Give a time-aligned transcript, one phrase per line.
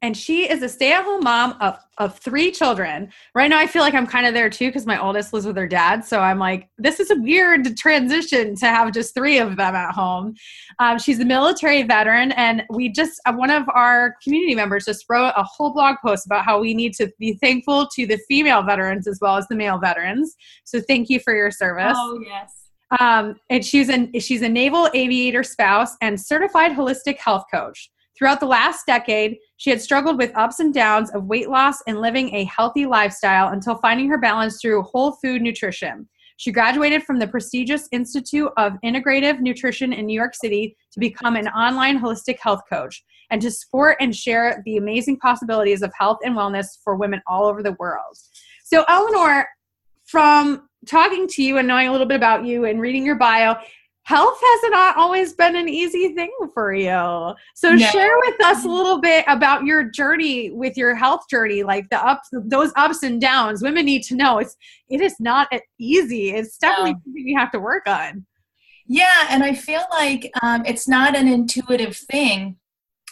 [0.00, 3.10] and she is a stay-at-home mom of, of three children.
[3.34, 5.56] Right now i feel like i'm kind of there too because my oldest lives with
[5.56, 6.04] her dad.
[6.04, 9.94] So i'm like this is a weird transition to have just three of them at
[9.94, 10.34] home.
[10.78, 15.04] Um, she's a military veteran and we just uh, one of our community members just
[15.08, 18.62] wrote a whole blog post about how we need to be thankful to the female
[18.62, 20.34] veterans as well as the male veterans.
[20.64, 21.96] So thank you for your service.
[21.96, 22.68] Oh yes.
[23.00, 27.90] Um, and she's an she's a naval aviator spouse and certified holistic health coach.
[28.16, 32.00] Throughout the last decade, she had struggled with ups and downs of weight loss and
[32.00, 36.08] living a healthy lifestyle until finding her balance through whole food nutrition.
[36.36, 41.34] She graduated from the prestigious Institute of Integrative Nutrition in New York City to become
[41.34, 46.18] an online holistic health coach and to support and share the amazing possibilities of health
[46.24, 48.16] and wellness for women all over the world.
[48.62, 49.48] So, Eleanor,
[50.04, 53.56] from talking to you and knowing a little bit about you and reading your bio,
[54.08, 57.34] health has not always been an easy thing for you.
[57.54, 57.86] So no.
[57.90, 62.02] share with us a little bit about your journey with your health journey, like the
[62.02, 63.62] ups, those ups and downs.
[63.62, 64.56] Women need to know it's
[64.88, 66.30] it is not easy.
[66.30, 67.00] It's definitely no.
[67.04, 68.24] something you have to work on.
[68.86, 72.56] Yeah, and I feel like um, it's not an intuitive thing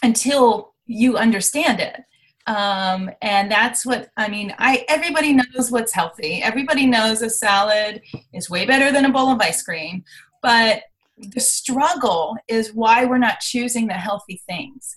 [0.01, 2.01] until you understand it.
[2.47, 4.55] Um, and that's what I mean.
[4.57, 6.41] I everybody knows what's healthy.
[6.41, 8.01] Everybody knows a salad
[8.33, 10.03] is way better than a bowl of ice cream
[10.47, 10.83] but
[11.17, 14.95] the struggle is why we're not choosing the healthy things.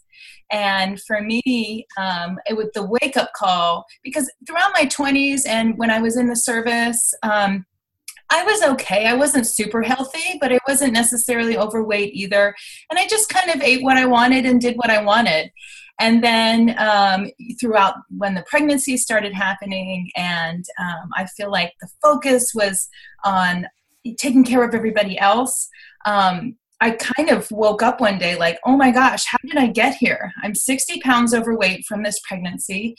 [0.52, 5.76] And for me, um, it was the wake up call because throughout my 20s and
[5.76, 7.66] when I was in the service, um,
[8.30, 9.06] I was okay.
[9.06, 12.55] I wasn't super healthy, but I wasn't necessarily overweight either.
[12.89, 15.50] And I just kind of ate what I wanted and did what I wanted.
[15.98, 17.28] And then um,
[17.60, 22.89] throughout when the pregnancy started happening, and um, I feel like the focus was
[23.24, 23.66] on
[24.18, 25.68] taking care of everybody else.
[26.06, 29.66] Um, i kind of woke up one day like oh my gosh how did i
[29.66, 30.33] get here?
[30.42, 32.96] I'm 60 pounds overweight from this pregnancy.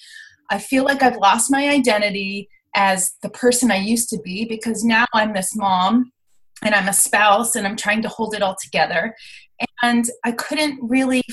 [0.49, 4.83] I feel like i've lost my identity as the person i used to be because
[4.83, 6.11] now i'm this mom
[6.61, 9.15] and i'm a spouse and i'm trying to hold it all together.
[9.81, 11.23] And i couldn't really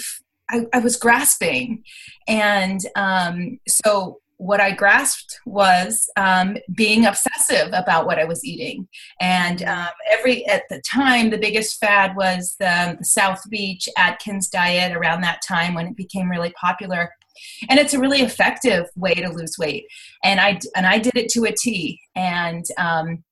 [0.51, 1.83] I, I was grasping.
[2.27, 8.89] And um, so what I grasped was um, being obsessive about what I was eating.
[9.21, 14.49] And um, every at the time, the biggest fad was the, the, South Beach Atkins
[14.49, 14.97] diet.
[14.97, 17.13] Around that time, when it became really popular,
[17.69, 19.87] and it's a really effective way to lose weight.
[20.23, 22.01] And I and I did it to a T.
[22.15, 23.25] And um,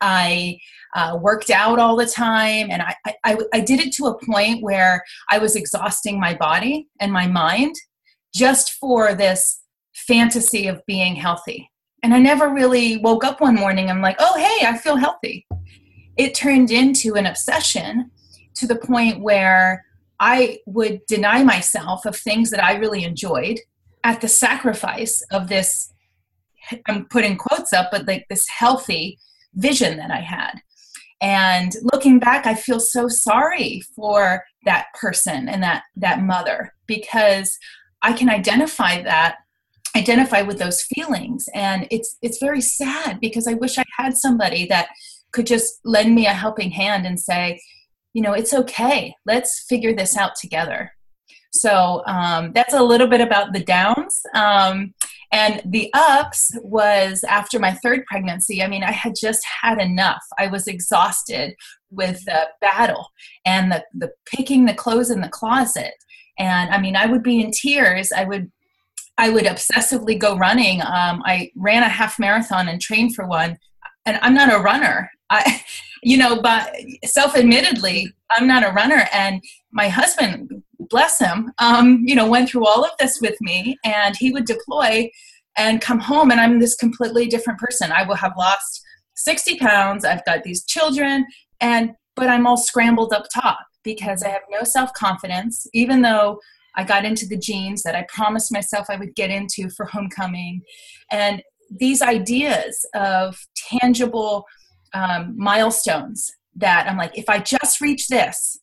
[0.00, 0.58] I
[0.94, 4.62] uh, worked out all the time, and I, I I did it to a point
[4.62, 7.74] where I was exhausting my body and my mind
[8.34, 9.60] just for this
[10.06, 11.70] fantasy of being healthy.
[12.02, 15.46] And I never really woke up one morning, I'm like, oh, hey, I feel healthy.
[16.16, 18.10] It turned into an obsession
[18.54, 19.84] to the point where
[20.20, 23.58] I would deny myself of things that I really enjoyed
[24.04, 25.92] at the sacrifice of this,
[26.86, 29.18] I'm putting quotes up, but like this healthy
[29.54, 30.60] vision that I had.
[31.20, 37.58] And looking back, I feel so sorry for that person and that, that mother because
[38.02, 39.38] I can identify that
[39.96, 41.48] identify with those feelings.
[41.54, 44.88] And it's it's very sad because i wish i had somebody that
[45.32, 47.60] could just lend me a helping hand and say
[48.16, 49.14] you know it's okay.
[49.26, 50.90] Let's figure this out together.
[51.52, 54.20] So um, that's a little bit about the downs.
[54.34, 54.94] Um,
[55.32, 58.62] and the ups was after my third pregnancy.
[58.62, 60.22] I mean i had just had enough.
[60.38, 61.54] I was exhausted
[61.90, 63.08] with the battle
[63.44, 65.94] and the, the picking the clothes in the closet.
[66.38, 68.12] And i mean i would be in tears.
[68.12, 68.50] I would
[69.18, 70.82] I would obsessively go running.
[70.82, 73.58] Um, I ran a half marathon and trained for one,
[74.04, 75.10] and I'm not a runner.
[75.30, 75.62] I,
[76.02, 76.70] you know, but
[77.04, 79.08] self-admittedly, I'm not a runner.
[79.12, 79.42] And
[79.72, 84.14] my husband, bless him, um, you know, went through all of this with me, and
[84.16, 85.10] he would deploy
[85.56, 87.90] and come home, and I'm this completely different person.
[87.90, 88.82] I will have lost
[89.16, 90.04] 60 pounds.
[90.04, 91.26] I've got these children,
[91.60, 96.40] and but I'm all scrambled up top because I have no self confidence, even though
[96.76, 100.62] I got into the jeans that I promised myself I would get into for homecoming.
[101.10, 104.44] And these ideas of tangible
[104.94, 108.58] um, milestones that I'm like, if I just reach this,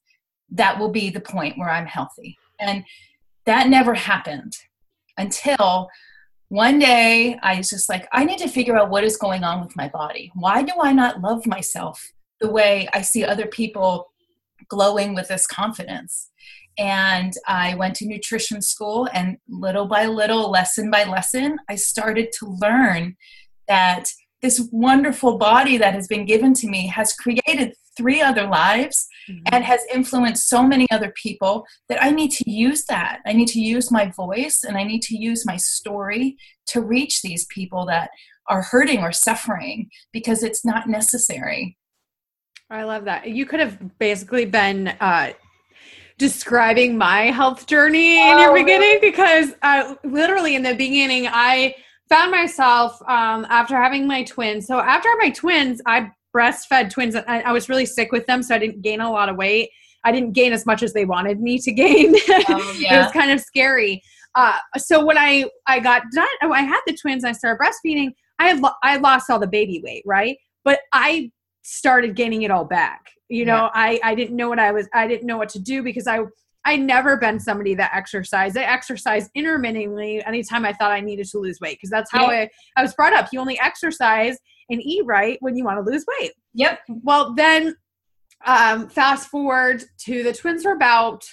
[0.51, 2.37] that will be the point where I'm healthy.
[2.59, 2.83] And
[3.45, 4.53] that never happened
[5.17, 5.89] until
[6.49, 9.63] one day I was just like, I need to figure out what is going on
[9.63, 10.31] with my body.
[10.35, 14.11] Why do I not love myself the way I see other people
[14.67, 16.29] glowing with this confidence?
[16.77, 22.31] And I went to nutrition school, and little by little, lesson by lesson, I started
[22.39, 23.15] to learn
[23.67, 24.09] that
[24.41, 29.41] this wonderful body that has been given to me has created three other lives mm-hmm.
[29.51, 33.19] and has influenced so many other people that I need to use that.
[33.25, 36.35] I need to use my voice and I need to use my story
[36.67, 38.09] to reach these people that
[38.49, 41.77] are hurting or suffering because it's not necessary.
[42.69, 43.29] I love that.
[43.29, 45.33] You could have basically been uh,
[46.17, 49.11] describing my health journey in your oh, beginning really?
[49.11, 51.75] because uh, literally in the beginning, I
[52.09, 54.67] found myself um, after having my twins.
[54.67, 57.15] So after my twins, I breastfed twins.
[57.15, 59.69] I, I, was really sick with them, so I didn't gain a lot of weight.
[60.03, 62.15] I didn't gain as much as they wanted me to gain.
[62.49, 62.95] Oh, yeah.
[62.95, 64.01] it was kind of scary.
[64.35, 67.23] Uh, so when I I got done, I had the twins.
[67.23, 68.11] I started breastfeeding.
[68.39, 70.37] I had lo- I lost all the baby weight, right?
[70.63, 71.31] But I
[71.61, 73.11] started gaining it all back.
[73.29, 73.69] You know, yeah.
[73.73, 74.87] I I didn't know what I was.
[74.93, 76.19] I didn't know what to do because I
[76.65, 78.57] I never been somebody that exercised.
[78.57, 82.49] I exercised intermittently anytime I thought I needed to lose weight because that's how I,
[82.77, 83.29] I was brought up.
[83.33, 84.37] You only exercise
[84.69, 86.31] and eat right when you want to lose weight.
[86.53, 86.79] Yep.
[87.03, 87.75] Well, then
[88.45, 91.25] um, fast forward to the twins were about,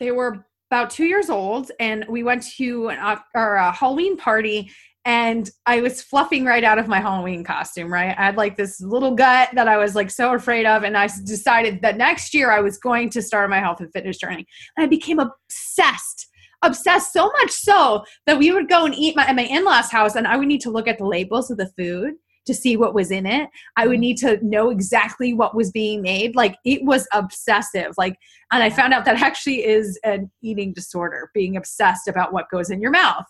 [0.00, 4.70] they were about two years old, and we went to an, our uh, Halloween party,
[5.06, 8.12] and I was fluffing right out of my Halloween costume, right?
[8.18, 10.82] I had like this little gut that I was like so afraid of.
[10.82, 14.18] And I decided that next year I was going to start my health and fitness
[14.18, 14.44] journey.
[14.76, 16.26] And I became obsessed,
[16.62, 19.92] obsessed so much so that we would go and eat my, at my in law's
[19.92, 22.14] house and I would need to look at the labels of the food
[22.46, 23.48] to see what was in it.
[23.76, 26.34] I would need to know exactly what was being made.
[26.34, 27.92] Like it was obsessive.
[27.96, 28.16] Like,
[28.50, 32.70] and I found out that actually is an eating disorder, being obsessed about what goes
[32.70, 33.24] in your mouth.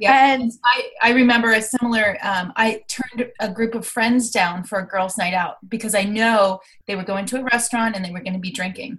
[0.00, 2.16] Yeah, and I, I remember a similar.
[2.22, 6.04] Um, I turned a group of friends down for a girls' night out because I
[6.04, 8.98] know they were going to a restaurant and they were going to be drinking,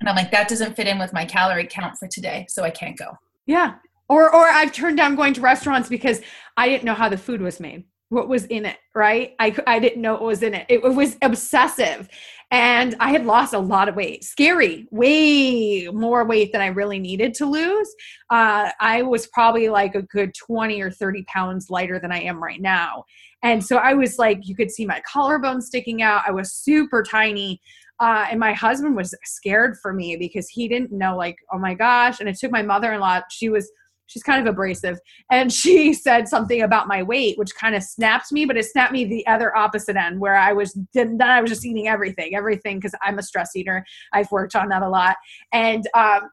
[0.00, 2.70] and I'm like, that doesn't fit in with my calorie count for today, so I
[2.70, 3.16] can't go.
[3.46, 3.74] Yeah,
[4.08, 6.20] or or I've turned down going to restaurants because
[6.56, 9.34] I didn't know how the food was made what was in it, right?
[9.38, 10.66] I, I didn't know what was in it.
[10.68, 12.08] It, it was obsessive.
[12.54, 14.22] And I had lost a lot of weight.
[14.22, 17.92] Scary, way more weight than I really needed to lose.
[18.30, 22.40] Uh, I was probably like a good 20 or 30 pounds lighter than I am
[22.40, 23.06] right now.
[23.42, 26.22] And so I was like, you could see my collarbone sticking out.
[26.28, 27.60] I was super tiny.
[27.98, 31.74] Uh, and my husband was scared for me because he didn't know, like, oh my
[31.74, 32.20] gosh.
[32.20, 33.68] And it took my mother in law, she was
[34.06, 34.98] she's kind of abrasive
[35.30, 38.92] and she said something about my weight which kind of snapped me but it snapped
[38.92, 42.76] me the other opposite end where i was then i was just eating everything everything
[42.76, 45.16] because i'm a stress eater i've worked on that a lot
[45.52, 46.30] and um,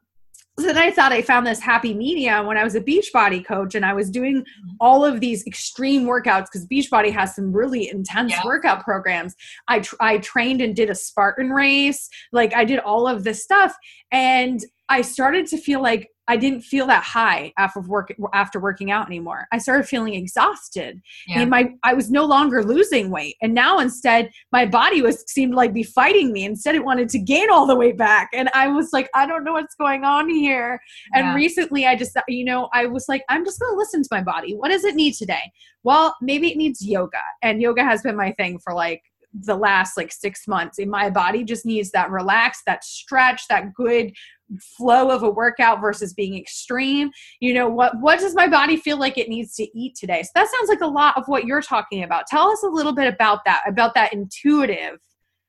[0.59, 3.73] so then I thought I found this happy medium when I was a Beachbody coach
[3.73, 4.45] and I was doing
[4.79, 8.41] all of these extreme workouts because Beachbody has some really intense yeah.
[8.43, 9.35] workout programs.
[9.69, 12.09] I, tr- I trained and did a Spartan race.
[12.31, 13.75] Like I did all of this stuff.
[14.11, 18.91] And I started to feel like I didn't feel that high after work after working
[18.91, 19.47] out anymore.
[19.53, 21.01] I started feeling exhausted.
[21.27, 21.41] Yeah.
[21.41, 23.37] And my I was no longer losing weight.
[23.41, 26.43] And now instead my body was seemed like be fighting me.
[26.43, 28.29] Instead it wanted to gain all the way back.
[28.33, 30.79] And I was like, I don't know what's going on here.
[31.15, 31.27] Yeah.
[31.27, 34.21] And recently I just you know, I was like, I'm just gonna listen to my
[34.21, 34.55] body.
[34.55, 35.51] What does it need today?
[35.83, 37.23] Well, maybe it needs yoga.
[37.41, 39.01] And yoga has been my thing for like
[39.33, 43.73] the last like six months and my body just needs that relax that stretch that
[43.73, 44.11] good
[44.59, 47.11] flow of a workout versus being extreme.
[47.39, 50.23] You know what what does my body feel like it needs to eat today?
[50.23, 52.27] So that sounds like a lot of what you're talking about.
[52.27, 54.99] Tell us a little bit about that about that intuitive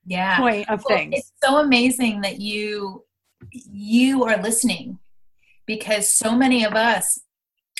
[0.06, 0.38] yeah.
[0.38, 1.14] point of well, things.
[1.16, 3.04] it's so amazing that you
[3.50, 4.98] you are listening
[5.66, 7.20] because so many of us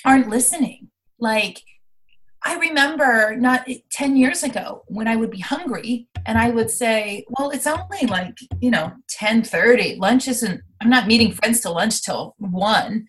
[0.04, 0.88] aren't listening.
[1.18, 1.62] Like
[2.44, 7.24] I remember not 10 years ago when I would be hungry and I would say,
[7.30, 9.96] well, it's only like, you know, 1030.
[9.96, 13.06] Lunch isn't, I'm not meeting friends to lunch till one.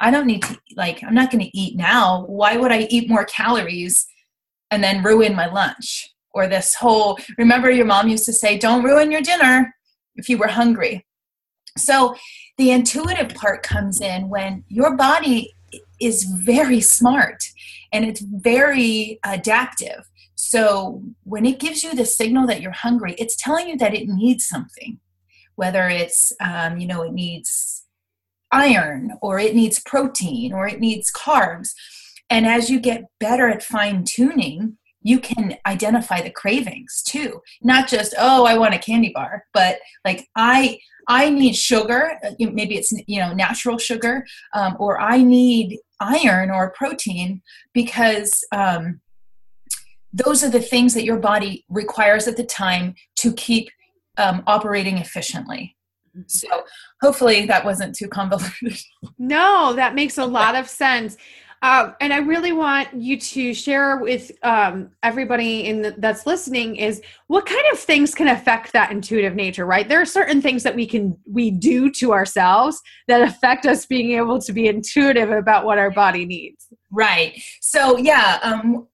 [0.00, 2.24] I don't need to, like, I'm not going to eat now.
[2.26, 4.06] Why would I eat more calories
[4.70, 6.08] and then ruin my lunch?
[6.34, 9.74] Or this whole, remember your mom used to say, don't ruin your dinner
[10.16, 11.06] if you were hungry.
[11.76, 12.16] So
[12.58, 15.54] the intuitive part comes in when your body
[16.00, 17.42] is very smart
[17.92, 20.08] and it's very adaptive.
[20.52, 24.06] So when it gives you the signal that you're hungry, it's telling you that it
[24.06, 25.00] needs something,
[25.54, 27.86] whether it's, um, you know, it needs
[28.50, 31.70] iron or it needs protein or it needs carbs.
[32.28, 37.88] And as you get better at fine tuning you can identify the cravings too not
[37.88, 40.78] just oh i want a candy bar but like i
[41.08, 46.52] i need sugar uh, maybe it's you know natural sugar um, or i need iron
[46.52, 47.42] or protein
[47.74, 49.00] because um,
[50.12, 53.70] those are the things that your body requires at the time to keep
[54.18, 55.76] um, operating efficiently
[56.16, 56.22] mm-hmm.
[56.26, 56.48] so
[57.00, 58.78] hopefully that wasn't too convoluted
[59.18, 61.16] no that makes a lot of sense
[61.62, 66.74] uh, and I really want you to share with um, everybody in the, that's listening
[66.74, 69.88] is what kind of things can affect that intuitive nature, right?
[69.88, 74.10] There are certain things that we can we do to ourselves that affect us being
[74.12, 76.66] able to be intuitive about what our body needs.
[76.90, 77.40] Right.
[77.60, 78.88] So yeah, um,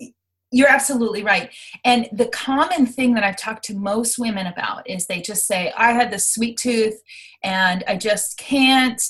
[0.51, 1.55] you're absolutely right.
[1.85, 5.73] And the common thing that I've talked to most women about is they just say,
[5.77, 7.01] I had this sweet tooth
[7.43, 9.03] and I just can't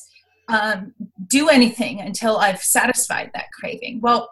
[0.49, 0.95] um,
[1.29, 4.01] do anything until I've satisfied that craving.
[4.03, 4.29] Well,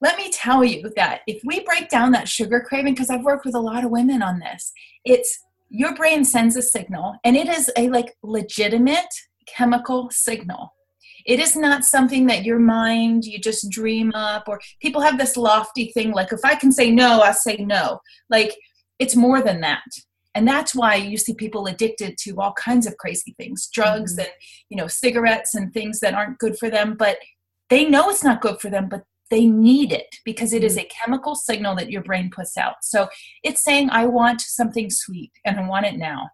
[0.00, 3.46] let me tell you that if we break down that sugar craving, because I've worked
[3.46, 4.72] with a lot of women on this,
[5.04, 5.38] it's
[5.70, 9.14] your brain sends a signal and it is a like legitimate
[9.46, 10.74] chemical signal.
[11.26, 15.36] It is not something that your mind you just dream up or people have this
[15.36, 18.00] lofty thing like if I can say no, I say no.
[18.30, 18.56] Like
[18.98, 19.82] it's more than that
[20.34, 24.20] and that's why you see people addicted to all kinds of crazy things drugs mm-hmm.
[24.20, 24.30] and
[24.68, 27.18] you know cigarettes and things that aren't good for them but
[27.70, 30.86] they know it's not good for them but they need it because it is mm-hmm.
[30.86, 33.08] a chemical signal that your brain puts out so
[33.42, 36.28] it's saying i want something sweet and i want it now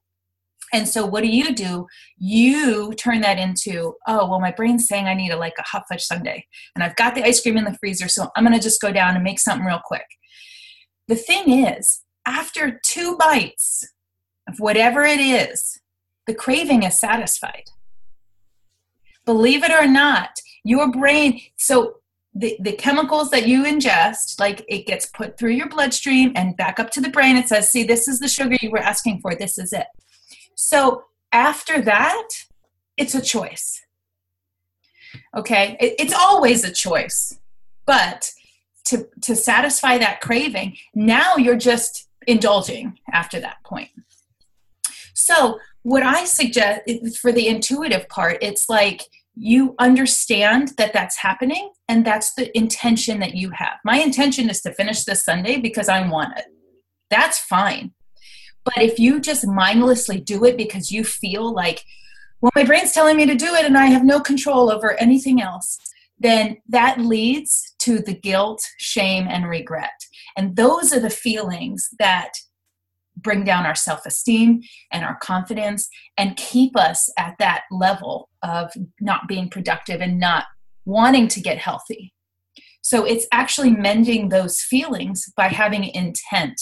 [0.73, 1.87] and so what do you do
[2.19, 5.85] you turn that into oh well my brain's saying i need a like a hot
[5.89, 6.45] fudge sundae
[6.75, 9.15] and i've got the ice cream in the freezer so i'm to just go down
[9.15, 10.07] and make something real quick
[11.09, 13.89] the thing is after two bites
[14.49, 15.81] of whatever it is,
[16.27, 17.65] the craving is satisfied.
[19.25, 20.31] Believe it or not,
[20.65, 21.97] your brain, so
[22.35, 26.79] the, the chemicals that you ingest, like it gets put through your bloodstream and back
[26.79, 27.37] up to the brain.
[27.37, 29.35] It says, see, this is the sugar you were asking for.
[29.35, 29.87] This is it.
[30.61, 32.29] So after that,
[32.97, 33.81] it's a choice.
[35.37, 35.77] Okay.
[35.79, 37.39] It, it's always a choice.
[37.87, 38.33] But
[38.87, 43.91] to, to satisfy that craving, now you're just indulging after that point.
[45.15, 46.81] So, what I suggest
[47.21, 49.03] for the intuitive part, it's like
[49.35, 53.79] you understand that that's happening and that's the intention that you have.
[53.85, 56.47] My intention is to finish this sundae because I want it.
[57.11, 57.93] That's fine.
[58.75, 61.85] But if you just mindlessly do it because you feel like,
[62.41, 65.41] well, my brain's telling me to do it and I have no control over anything
[65.41, 65.79] else,
[66.19, 69.91] then that leads to the guilt, shame, and regret.
[70.37, 72.33] And those are the feelings that
[73.17, 78.73] bring down our self esteem and our confidence and keep us at that level of
[79.01, 80.45] not being productive and not
[80.85, 82.13] wanting to get healthy.
[82.83, 86.61] So it's actually mending those feelings by having intent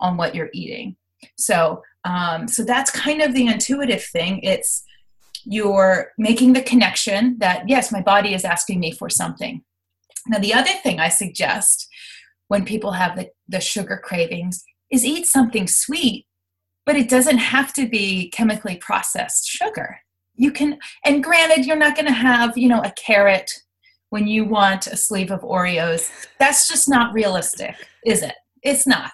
[0.00, 0.96] on what you're eating.
[1.36, 4.40] So, um, so that's kind of the intuitive thing.
[4.42, 4.84] It's
[5.44, 9.62] you're making the connection that yes, my body is asking me for something.
[10.26, 11.86] Now, the other thing I suggest
[12.48, 16.26] when people have the, the sugar cravings is eat something sweet,
[16.86, 19.98] but it doesn't have to be chemically processed sugar.
[20.36, 23.50] You can, and granted, you're not going to have, you know, a carrot
[24.10, 26.10] when you want a sleeve of Oreos.
[26.38, 27.74] That's just not realistic,
[28.06, 28.34] is it?
[28.62, 29.12] It's not.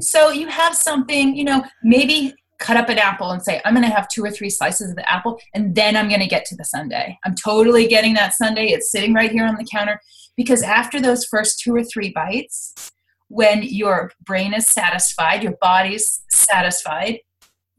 [0.00, 3.86] So you have something, you know, maybe cut up an apple and say, I'm going
[3.86, 6.44] to have two or three slices of the apple and then I'm going to get
[6.46, 7.18] to the sundae.
[7.24, 8.68] I'm totally getting that sundae.
[8.68, 10.00] It's sitting right here on the counter
[10.36, 12.92] because after those first two or three bites,
[13.28, 17.18] when your brain is satisfied, your body's satisfied,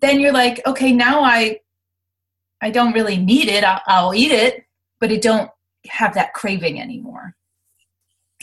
[0.02, 1.60] then you're like, okay, now I
[2.62, 3.64] I don't really need it.
[3.64, 4.64] I'll, I'll eat it,
[5.00, 5.52] but I don't
[5.88, 7.36] have that craving anymore.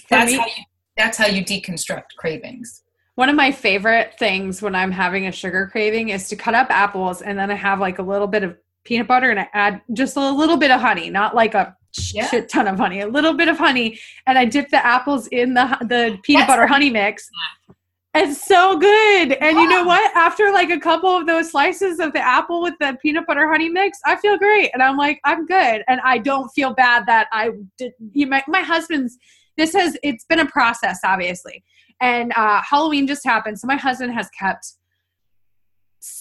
[0.08, 0.64] That's how you
[0.96, 2.82] that's how you deconstruct cravings.
[3.16, 6.70] One of my favorite things when I'm having a sugar craving is to cut up
[6.70, 9.82] apples and then I have like a little bit of peanut butter and I add
[9.92, 11.76] just a little bit of honey, not like a
[12.12, 12.26] yeah.
[12.28, 15.54] shit ton of honey, a little bit of honey, and I dip the apples in
[15.54, 17.28] the the peanut butter honey mix.
[18.12, 19.32] It's so good.
[19.34, 20.16] And you know what?
[20.16, 23.68] After like a couple of those slices of the apple with the peanut butter honey
[23.68, 24.70] mix, I feel great.
[24.72, 25.84] And I'm like, I'm good.
[25.86, 27.92] And I don't feel bad that I did.
[28.12, 29.16] You, my, my husband's,
[29.56, 31.62] this has, it's been a process, obviously.
[32.00, 33.58] And uh, Halloween just happened.
[33.58, 34.72] So my husband has kept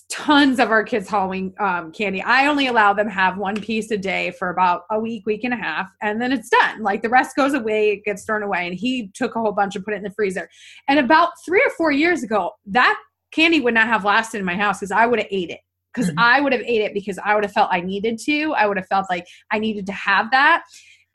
[0.10, 2.22] tons of our kids Halloween um, candy.
[2.22, 5.54] I only allow them have one piece a day for about a week, week and
[5.54, 6.84] a half, and then it's done.
[6.84, 8.68] Like the rest goes away, it gets thrown away.
[8.68, 10.50] And he took a whole bunch and put it in the freezer.
[10.88, 13.00] And about three or four years ago, that
[13.32, 15.62] candy would not have lasted in my house because I would have ate it.
[15.94, 16.20] Because mm-hmm.
[16.20, 18.54] I would have ate it because I would have felt I needed to.
[18.54, 20.64] I would have felt like I needed to have that.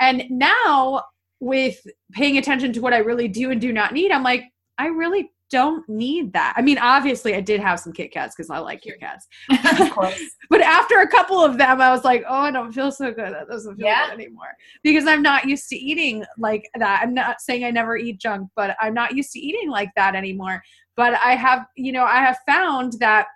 [0.01, 1.03] And now
[1.39, 1.79] with
[2.13, 4.45] paying attention to what I really do and do not need, I'm like,
[4.79, 6.55] I really don't need that.
[6.57, 9.29] I mean, obviously, I did have some Kit Kats because I like Kit Kats.
[9.81, 10.21] of course.
[10.51, 13.33] but after a couple of them, I was like, oh, I don't feel so good.
[13.33, 14.07] That doesn't feel Yeah.
[14.11, 14.49] good anymore
[14.83, 17.01] because I'm not used to eating like that.
[17.03, 20.15] I'm not saying I never eat junk, but I'm not used to eating like that
[20.17, 20.63] anymore.
[20.97, 23.27] But I have, you know, I have found that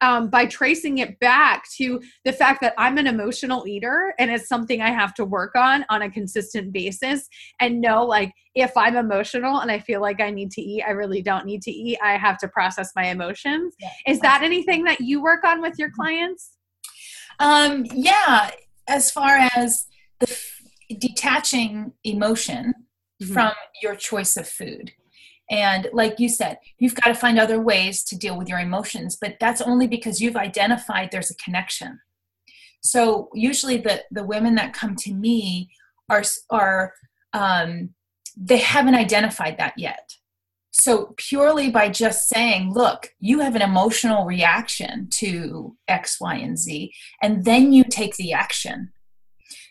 [0.00, 4.48] um, by tracing it back to the fact that I'm an emotional eater and it's
[4.48, 7.28] something I have to work on on a consistent basis
[7.60, 10.90] and know like if I'm emotional and I feel like I need to eat, I
[10.90, 11.98] really don't need to eat.
[12.02, 13.74] I have to process my emotions.
[13.80, 16.56] Yeah, Is that anything that you work on with your clients?
[17.38, 18.50] Um, yeah,
[18.88, 19.86] as far as
[20.20, 20.62] the f-
[20.98, 22.74] detaching emotion
[23.22, 23.34] Mm-hmm.
[23.34, 24.90] from your choice of food.
[25.50, 29.18] And like you said, you've got to find other ways to deal with your emotions,
[29.20, 32.00] but that's only because you've identified there's a connection.
[32.82, 35.70] So usually the the women that come to me
[36.08, 36.94] are are
[37.32, 37.90] um,
[38.36, 40.16] they haven't identified that yet.
[40.74, 46.58] So purely by just saying, look, you have an emotional reaction to X, Y, and
[46.58, 48.90] Z, and then you take the action.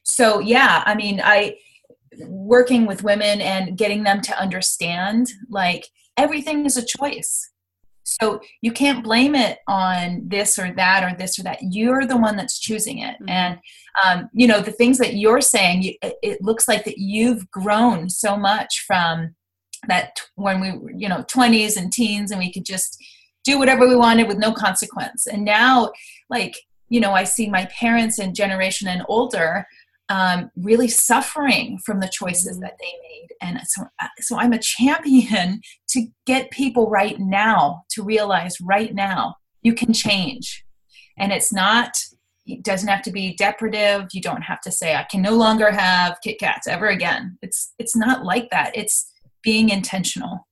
[0.03, 1.57] So yeah, I mean, I
[2.27, 5.87] working with women and getting them to understand like
[6.17, 7.49] everything is a choice.
[8.03, 11.59] So you can't blame it on this or that or this or that.
[11.61, 13.15] You're the one that's choosing it.
[13.21, 13.29] Mhm.
[13.29, 13.59] And
[14.03, 15.83] um, you know the things that you're saying.
[15.83, 19.35] You, it, looks like that you've grown so much from
[19.87, 22.97] that t- when we were you know 20s and teens and we could just
[23.43, 25.27] do whatever we wanted with no consequence.
[25.27, 25.91] And now,
[26.29, 26.57] like
[26.89, 29.65] you know, I see my parents and generation and older
[30.09, 32.61] um, really suffering from the choices Mhm.
[32.61, 33.27] that they made.
[33.41, 38.93] And so, uh, so I'm a champion to get people right now to realize right
[38.93, 40.63] now you can change.
[41.17, 41.97] And it's not,
[42.45, 44.07] it doesn't have to be deprivative.
[44.11, 47.37] You don't have to say, I can no longer have Kit Kats ever again.
[47.41, 48.75] It's, it's not like that.
[48.75, 49.11] It's
[49.43, 50.47] being intentional.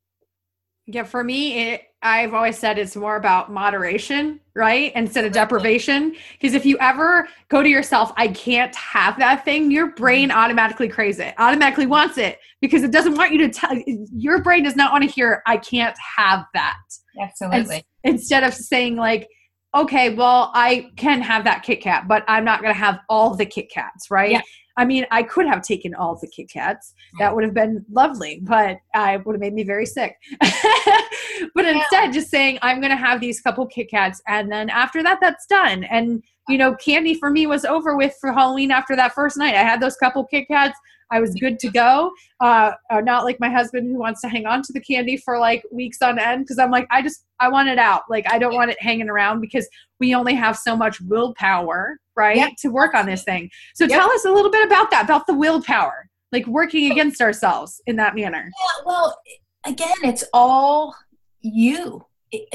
[0.86, 4.94] Yeah, for me, it, I've always said it's more about moderation, right?
[4.96, 6.16] Instead of deprivation.
[6.34, 10.38] Because if you ever go to yourself, I can't have that thing, your brain mm-hmm.
[10.38, 14.64] automatically craves it, automatically wants it because it doesn't want you to tell, your brain
[14.64, 16.78] does not want to hear, I can't have that.
[17.22, 17.84] Absolutely.
[18.06, 19.28] Instead of saying, like,
[19.76, 23.36] okay, well, I can have that Kit Kat, but I'm not going to have all
[23.36, 24.32] the Kit Kats, right?
[24.32, 24.42] Yeah.
[24.80, 26.94] I mean, I could have taken all the Kit Kats.
[27.20, 27.36] That mm.
[27.36, 30.16] would have been lovely, but uh, I would have made me very sick.
[30.40, 35.04] but instead, just saying, I'm going to have these couple Kit Kats, and then after
[35.04, 35.84] that, that's done.
[35.84, 39.56] And, you know, candy for me was over with for Halloween after that first night.
[39.56, 40.80] I had those couple Kit Kats.
[41.12, 42.12] I was good to go.
[42.40, 45.40] Uh, uh, not like my husband who wants to hang on to the candy for
[45.40, 48.04] like weeks on end because I'm like, I just, I want it out.
[48.10, 49.68] Like, I don't want it hanging around because
[50.00, 52.52] we only have so much willpower, right, Yep.
[52.60, 53.50] to work on this thing.
[53.76, 53.98] So Yep.
[54.00, 57.96] tell us a little bit about that, about the willpower, like working against ourselves in
[57.98, 58.46] that manner.
[58.46, 59.18] Yeah, well,
[59.66, 60.96] again, it's all
[61.42, 62.06] you.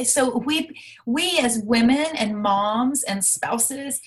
[0.04, 0.70] So we
[1.04, 4.00] we as women and moms and spouses,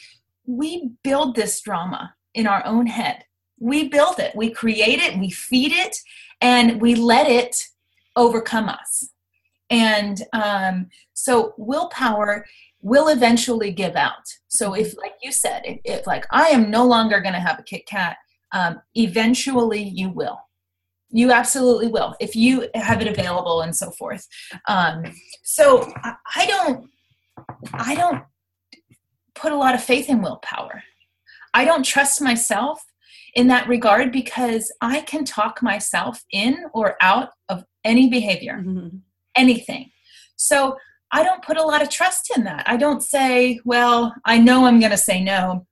[0.46, 3.26] we build this drama in our own head.
[3.60, 5.98] We build it, we create it, we feed it,
[6.42, 7.56] and we let it
[8.16, 9.10] overcome us.
[9.70, 12.46] And um, so willpower
[12.82, 14.26] will eventually give out.
[14.48, 17.60] So if, like you said, if, if like I am no longer going to have
[17.60, 18.18] a Kit Kat,
[18.54, 20.40] um, eventually you will.
[21.10, 24.28] You absolutely will if you have it available and so forth.
[24.68, 25.04] Um,
[25.44, 26.90] so I, I don't
[27.74, 28.24] i don't
[29.36, 30.84] put a lot of faith in willpower.
[31.54, 32.84] I don't trust myself
[33.38, 38.56] in that regard because i can talk myself in or out of any behavior.
[38.56, 38.98] Mm-hmm.
[39.36, 39.92] Anything.
[40.36, 40.76] So
[41.14, 42.64] i don't put a lot of trust in that.
[42.68, 45.66] I don't say well i know i'm going to say no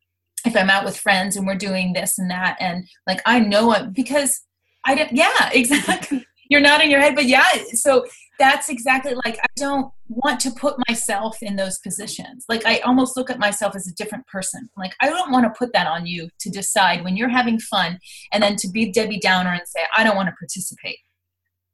[0.45, 3.73] if i'm out with friends and we're doing this and that and like i know
[3.73, 4.41] it because
[4.85, 6.25] i don't yeah exactly.
[6.47, 8.05] You're nodding your head but yeah so
[8.39, 13.17] that's exactly like i don't want to put myself in those positions like i almost
[13.17, 16.05] look at myself as a different person like i don't want to put that on
[16.05, 17.97] you to decide when you're having fun
[18.31, 20.99] and then to be debbie downer and say i don't want to participate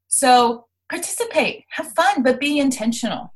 [0.08, 3.34] so participate have fun but be intentional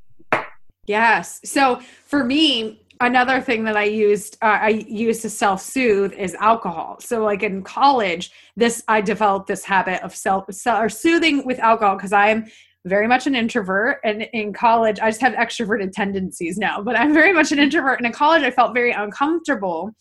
[0.87, 1.41] Yes.
[1.43, 6.35] So for me, another thing that I used, uh, I used to self soothe is
[6.35, 6.97] alcohol.
[6.99, 11.95] So like in college, this I developed this habit of self or soothing with alcohol
[11.95, 12.45] because I am
[12.85, 16.81] very much an introvert, and in college I just have extroverted tendencies now.
[16.81, 19.91] But I'm very much an introvert, and in college I felt very uncomfortable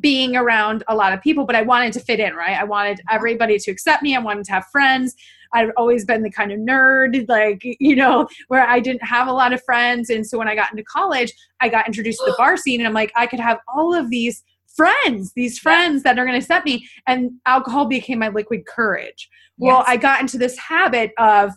[0.00, 1.44] being around a lot of people.
[1.46, 2.58] But I wanted to fit in, right?
[2.58, 4.16] I wanted everybody to accept me.
[4.16, 5.14] I wanted to have friends.
[5.54, 9.32] I've always been the kind of nerd, like, you know, where I didn't have a
[9.32, 10.10] lot of friends.
[10.10, 12.88] And so when I got into college, I got introduced to the bar scene and
[12.88, 14.42] I'm like, I could have all of these
[14.74, 16.88] friends, these friends that are going to accept me.
[17.06, 19.28] And alcohol became my liquid courage.
[19.56, 19.84] Well, Yes.
[19.86, 21.52] I got into this habit of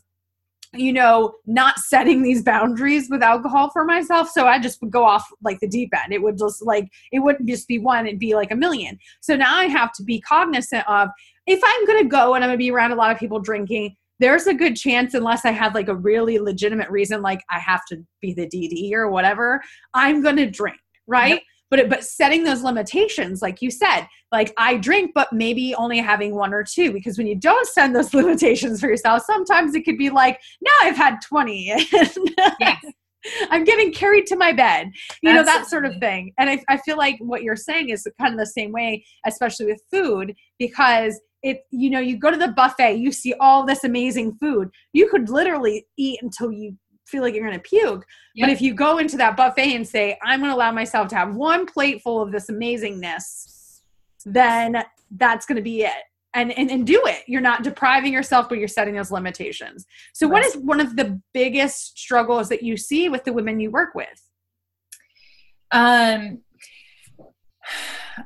[0.79, 4.29] you know, not setting these boundaries with alcohol for myself.
[4.29, 6.13] So I just would go off like the deep end.
[6.13, 8.97] It would just like, it wouldn't just be one, it'd be like a million.
[9.21, 11.09] So now I have to be cognizant of
[11.45, 13.39] if I'm going to go and I'm going to be around a lot of people
[13.39, 17.59] drinking, there's a good chance, unless I have like a really legitimate reason, like I
[17.59, 19.61] have to be the DD or whatever,
[19.93, 21.35] I'm going to drink, right?
[21.35, 25.73] Yep but it, but setting those limitations like you said like i drink but maybe
[25.75, 29.75] only having one or two because when you don't set those limitations for yourself sometimes
[29.75, 31.65] it could be like now i've had 20
[32.59, 32.85] yes.
[33.51, 34.87] i'm getting carried to my bed
[35.21, 35.33] you Absolutely.
[35.33, 38.33] know that sort of thing and I, I feel like what you're saying is kind
[38.33, 42.47] of the same way especially with food because it you know you go to the
[42.49, 46.75] buffet you see all this amazing food you could literally eat until you
[47.07, 48.05] feel like you're going to puke.
[48.35, 48.47] Yep.
[48.47, 51.15] But if you go into that buffet and say, I'm going to allow myself to
[51.15, 53.81] have one plate full of this amazingness,
[54.25, 56.03] then that's going to be it.
[56.33, 57.23] And, and, and do it.
[57.25, 59.87] You're not depriving yourself, but you're setting those limitations.
[60.13, 63.71] So, what is one of the biggest struggles that you see with the women you
[63.71, 64.29] work with?
[65.71, 66.39] Um,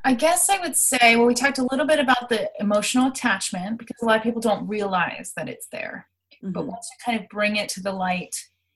[0.03, 3.77] I guess I would say, well, we talked a little bit about the emotional attachment
[3.77, 6.07] because a lot of people don't realize that it's there.
[6.43, 6.51] Mm-hmm.
[6.51, 8.35] But once you kind of bring it to the light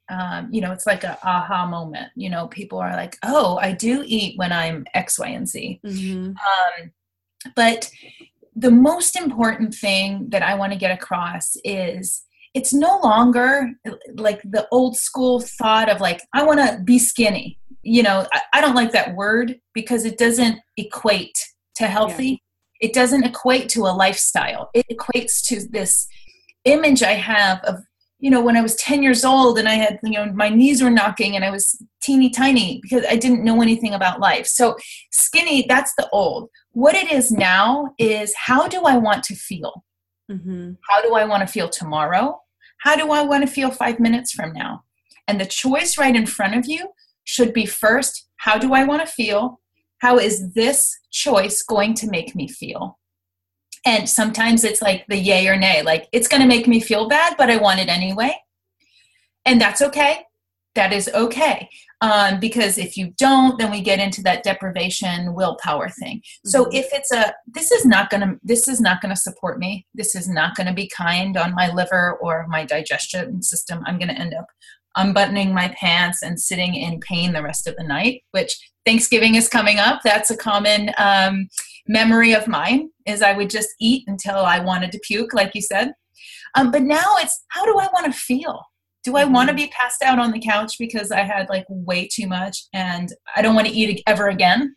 [0.09, 2.11] um, you know, it's like a aha moment.
[2.15, 5.79] You know, people are like, "Oh, I do eat when I'm X, Y, and Z."
[5.85, 6.27] Mm-hmm.
[6.27, 6.91] Um,
[7.55, 7.89] but
[8.55, 13.69] the most important thing that I want to get across is it's no longer
[14.15, 17.59] like the old school thought of like I want to be skinny.
[17.83, 21.37] You know, I, I, don't like that word because it doesn't equate
[21.75, 22.41] to healthy.
[22.81, 22.87] Yeah.
[22.87, 24.69] It doesn't equate to a lifestyle.
[24.73, 26.07] It equates to this
[26.63, 27.83] image I have of
[28.19, 30.81] you know, when I was 10 years old and I had, you know, my knees
[30.81, 34.47] were knocking and I was teeny tiny because I didn't know anything about life.
[34.47, 34.77] So,
[35.11, 36.49] skinny, that's the old.
[36.71, 39.83] What it is now is how do I want to feel?
[40.31, 40.73] Mm-hmm.
[40.89, 42.41] How do I want to feel tomorrow?
[42.79, 44.83] How do I want to feel five minutes from now?
[45.27, 46.89] And the choice right in front of you
[47.25, 49.59] should be first, how do I want to feel?
[49.99, 52.99] How is this choice going to make me feel?
[53.85, 57.07] And sometimes it's like the yay or nay, like it's going to make me feel
[57.07, 58.35] bad, but I want it anyway.
[59.45, 60.25] And that's okay.
[60.73, 61.69] That is okay.
[62.01, 66.21] Um, because if you don't, then we get into that deprivation willpower thing.
[66.43, 66.75] So mm-hmm.
[66.75, 69.85] if it's a, this is not going to, this is not going to support me.
[69.93, 73.81] This is not going to be kind on my liver or my digestion system.
[73.85, 74.47] I'm going to end up
[74.95, 79.47] unbuttoning my pants and sitting in pain the rest of the night, which Thanksgiving is
[79.47, 80.01] coming up.
[80.03, 81.47] That's a common um,
[81.87, 85.61] memory of mine is I would just eat until I wanted to puke, like you
[85.61, 85.91] said.
[86.55, 88.63] Um, but now it's how do I want to feel?
[89.03, 89.65] Do I want to mm-hmm.
[89.65, 93.41] be passed out on the couch because I had like way too much and I
[93.41, 94.75] don't want to eat ever again?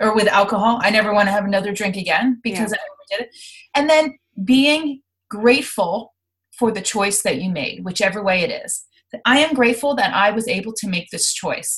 [0.00, 2.78] Or with alcohol, I never want to have another drink again because yeah.
[2.78, 3.30] I never did it.
[3.74, 6.14] And then being grateful
[6.56, 8.84] for the choice that you made, whichever way it is.
[9.24, 11.76] I am grateful that I was able to make this choice.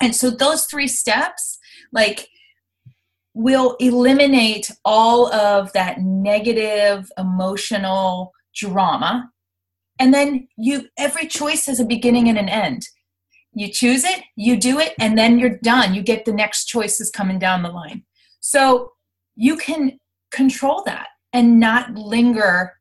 [0.00, 1.58] And so those three steps,
[1.92, 2.28] like
[3.34, 9.30] will eliminate all of that negative emotional drama.
[9.98, 12.82] And then you every choice has a beginning and an end.
[13.54, 15.94] You choose it you do it and then you're done.
[15.94, 18.04] You get the next choices coming down the line.
[18.40, 18.92] So
[19.36, 19.98] you can
[20.30, 22.74] control that and not linger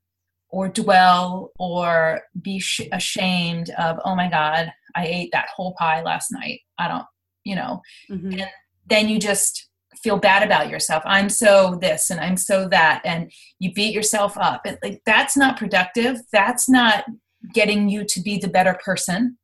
[0.51, 6.01] or dwell or be sh- ashamed of oh my god i ate that whole pie
[6.01, 6.61] last night.
[6.77, 7.05] I don't
[7.43, 7.81] you know.
[8.09, 8.33] Mm-hmm.
[8.33, 8.49] and
[8.87, 9.67] then you just
[10.03, 11.03] feel bad about yourself.
[11.05, 14.61] I'm so this and i'm so that and you beat yourself up.
[14.65, 16.17] And like that's not productive.
[16.31, 17.05] That's not
[17.53, 19.37] getting you to be the better person.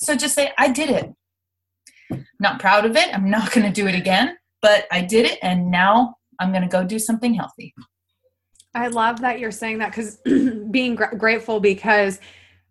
[0.00, 2.20] So just say i did it.
[2.40, 3.14] Not proud of it.
[3.14, 6.62] I'm not going to do it again but i did it and now i'm going
[6.62, 7.74] to go do something healthy
[8.74, 10.16] i love that you're saying that because
[10.70, 12.20] being gr- grateful because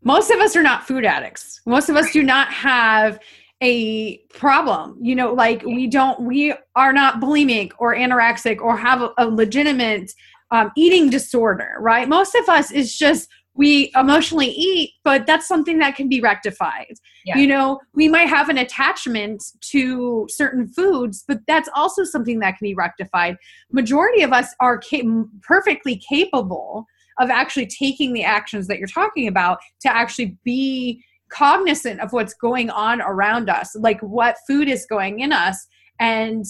[0.03, 1.61] most of us are not food addicts.
[1.65, 3.19] Most of us do not have
[3.61, 9.01] a problem you know like we don't we are not bulimic or anorexic or have
[9.01, 10.13] a, a legitimate
[10.51, 12.07] um, eating disorder right?
[12.07, 13.27] Most of us is just
[13.59, 16.95] we emotionally eat but that's something that can be rectified
[17.25, 17.37] yeah.
[17.37, 22.57] you know we might have an attachment to certain foods but that's also something that
[22.57, 23.35] can be rectified
[23.71, 25.03] majority of us are ca-
[25.41, 26.85] perfectly capable
[27.19, 32.33] of actually taking the actions that you're talking about to actually be cognizant of what's
[32.33, 35.67] going on around us, like what food is going in us.
[35.99, 36.45] And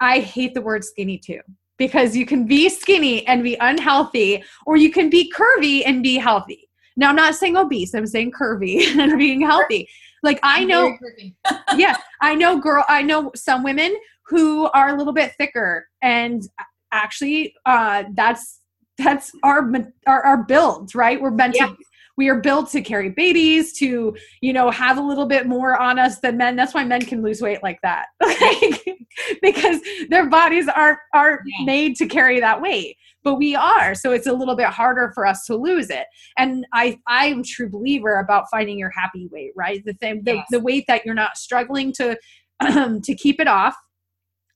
[0.00, 1.40] I hate the word skinny too,
[1.78, 6.16] because you can be skinny and be unhealthy, or you can be curvy and be
[6.16, 6.68] healthy.
[6.96, 9.88] Now, I'm not saying obese, I'm saying curvy and being healthy.
[10.22, 10.96] Like, I know,
[11.76, 16.42] yeah, I know, girl, I know some women who are a little bit thicker, and
[16.92, 18.60] actually, uh, that's
[18.98, 19.70] that's our
[20.08, 21.20] our, our build, right?
[21.20, 21.68] We're meant yeah.
[21.68, 21.76] to
[22.18, 25.98] we are built to carry babies to you know have a little bit more on
[25.98, 26.56] us than men.
[26.56, 28.08] That's why men can lose weight like that.
[29.42, 31.64] Because their bodies aren't aren't yeah.
[31.64, 33.94] made to carry that weight but we are.
[33.94, 36.06] So it's a little bit harder for us to lose it.
[36.36, 39.82] And i i'm true believer about finding your happy weight right?
[39.84, 40.46] The thing the, yes.
[40.50, 42.16] the weight that you're not struggling to
[42.60, 43.74] um, to keep it off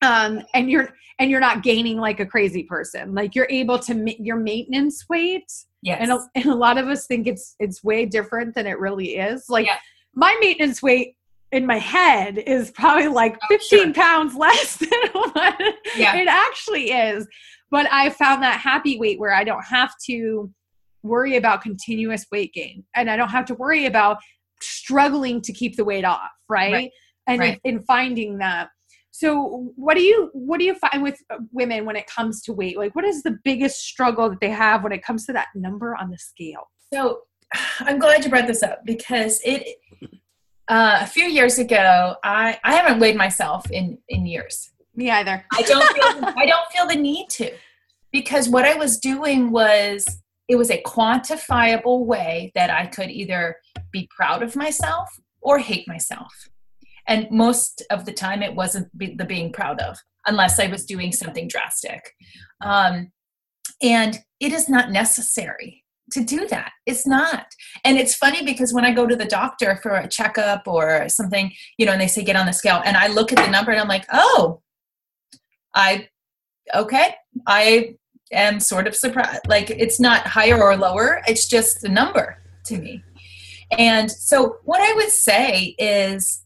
[0.03, 3.95] um, and you're and you're not gaining like a crazy person like you're able to
[3.95, 5.51] ma- your maintenance weight
[5.83, 5.99] yes.
[6.01, 9.17] and a, and a lot of us think it's it's way different than it really
[9.17, 9.77] is like yeah.
[10.15, 11.17] my maintenance weight
[11.53, 13.93] in my head is probably like oh, 15 sure.
[13.95, 15.61] pounds less than what
[15.97, 16.17] yeah.
[16.17, 17.27] it actually is
[17.73, 20.53] but I found that happy weight where I don't have to
[21.03, 24.19] worry about continuous weight gain and I don't have to worry about
[24.61, 26.73] struggling to keep the weight off, right?
[26.73, 26.91] right.
[27.27, 27.61] And right.
[27.65, 28.69] In, in finding that.
[29.13, 31.19] So what do you what do you find with
[31.53, 32.79] women when it comes to weight?
[32.79, 35.95] Like what is the biggest struggle that they have when it comes to that number
[35.95, 36.71] on the scale?
[36.93, 37.21] So
[37.81, 39.77] I'm glad you brought this up because it
[40.69, 45.45] uh, a few years ago I I haven't weighed myself in in years me either.
[45.53, 47.53] I don't feel I don't feel the need to
[48.13, 50.05] because what I was doing was
[50.49, 53.57] it was a quantifiable way that I could either
[53.91, 55.09] be proud of myself
[55.41, 56.49] or hate myself.
[57.09, 61.13] And most of the time, it wasn't the being proud of, unless I was doing
[61.13, 62.13] something drastic.
[62.61, 63.11] Um,
[63.83, 66.73] and it is not necessary to do that.
[66.87, 67.47] It's not.
[67.85, 71.53] And it's funny because when I go to the doctor for a checkup or something,
[71.79, 73.73] you know, and they say get on the scale, and I look at the number
[73.73, 74.61] and I'm like, oh,
[75.75, 76.09] I
[76.75, 77.15] okay,
[77.47, 77.97] I
[78.33, 79.41] am sort of surprised.
[79.49, 83.03] Like it's not higher or lower, it's just a number to me.
[83.79, 86.42] And so what I would say is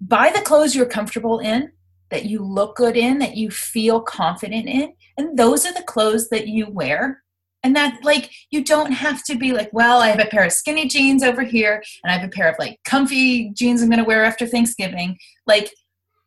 [0.00, 1.72] buy the clothes you're comfortable in,
[2.10, 6.28] that you look good in, that you feel confident in, and those are the clothes
[6.30, 7.22] that you wear.
[7.64, 10.52] And that like you don't have to be like, well, I have a pair of
[10.52, 13.98] skinny jeans over here and I have a pair of like comfy jeans I'm going
[13.98, 15.18] to wear after Thanksgiving.
[15.44, 15.72] Like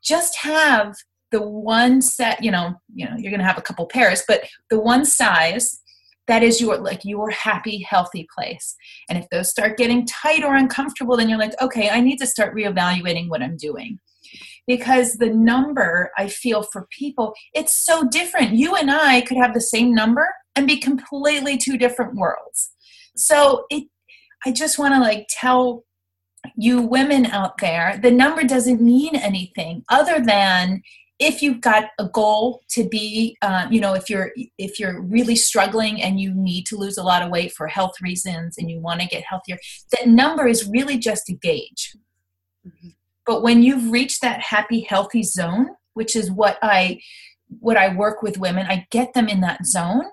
[0.03, 0.93] just have
[1.31, 4.43] the one set you know you know you're going to have a couple pairs but
[4.69, 5.80] the one size
[6.31, 8.75] that is your like your happy healthy place.
[9.09, 12.25] And if those start getting tight or uncomfortable then you're like okay i need to
[12.25, 13.99] start reevaluating what i'm doing.
[14.65, 18.53] Because the number i feel for people it's so different.
[18.53, 22.71] You and i could have the same number and be completely two different worlds.
[23.17, 23.83] So it
[24.45, 25.83] i just want to like tell
[26.55, 30.81] you women out there the number doesn't mean anything other than
[31.21, 35.35] if you've got a goal to be uh, you know if you're if you're really
[35.35, 38.79] struggling and you need to lose a lot of weight for health reasons and you
[38.79, 39.57] want to get healthier
[39.91, 41.95] that number is really just a gauge
[42.67, 42.89] mm-hmm.
[43.25, 46.99] but when you've reached that happy healthy zone which is what i
[47.59, 50.05] what i work with women i get them in that zone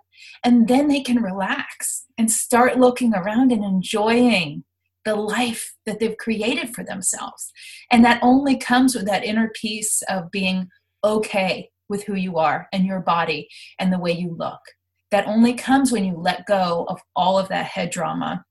[0.45, 4.63] and then they can relax and start looking around and enjoying
[5.05, 7.51] the life that they've created for themselves
[7.91, 10.69] and that only comes with that inner peace of being
[11.05, 14.61] okay with who you are and your body and the way you look.
[15.11, 18.45] That only comes when you let go of all of that head drama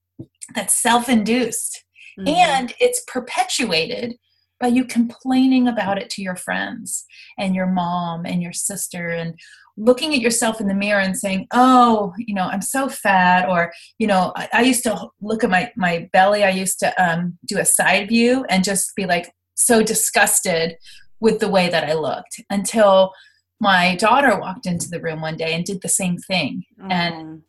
[0.55, 1.83] that's self induced.
[2.19, 2.29] Mm-hmm.
[2.29, 4.15] And it's perpetuated
[4.59, 7.05] by you complaining about it to your friends
[7.37, 9.35] and your mom and your sister and
[9.77, 13.71] looking at yourself in the mirror and saying oh you know i'm so fat or
[13.99, 17.37] you know i, I used to look at my my belly i used to um,
[17.45, 20.75] do a side view and just be like so disgusted
[21.19, 23.13] with the way that I looked until
[23.59, 26.63] my daughter walked into the room one day and did the same thing.
[26.79, 26.91] Mm.
[26.91, 27.41] And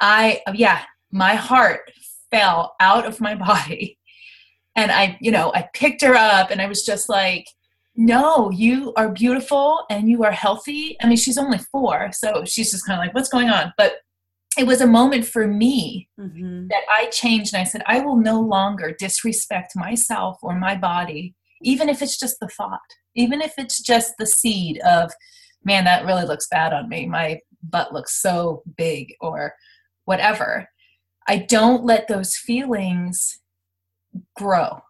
[0.00, 1.90] I, yeah, my heart
[2.30, 3.98] fell out of my body.
[4.76, 7.46] And I, you know, I picked her up and I was just like,
[7.96, 10.96] no, you are beautiful and you are healthy.
[11.02, 13.72] I mean, she's only four, so she's just kind of like, what's going on?
[13.76, 13.94] But
[14.56, 16.68] it was a moment for me mm-hmm.
[16.68, 21.34] that I changed and I said, I will no longer disrespect myself or my body,
[21.62, 22.78] even if it's just the thought
[23.18, 25.12] even if it's just the seed of
[25.64, 27.06] man that really looks bad on me.
[27.06, 29.54] My butt looks so big or
[30.04, 30.68] whatever
[31.26, 33.40] i don't let those feelings
[34.36, 34.80] grow.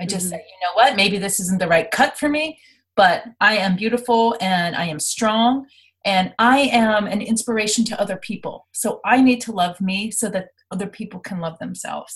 [0.00, 0.36] I just mm-hmm.
[0.36, 0.96] say you know what?
[0.96, 2.58] Maybe this isn't the right cut for me
[2.96, 5.66] but i am beautiful and i am strong
[6.04, 8.68] and i am an inspiration to other people.
[8.72, 12.14] So i need to love me so that other people can love themselves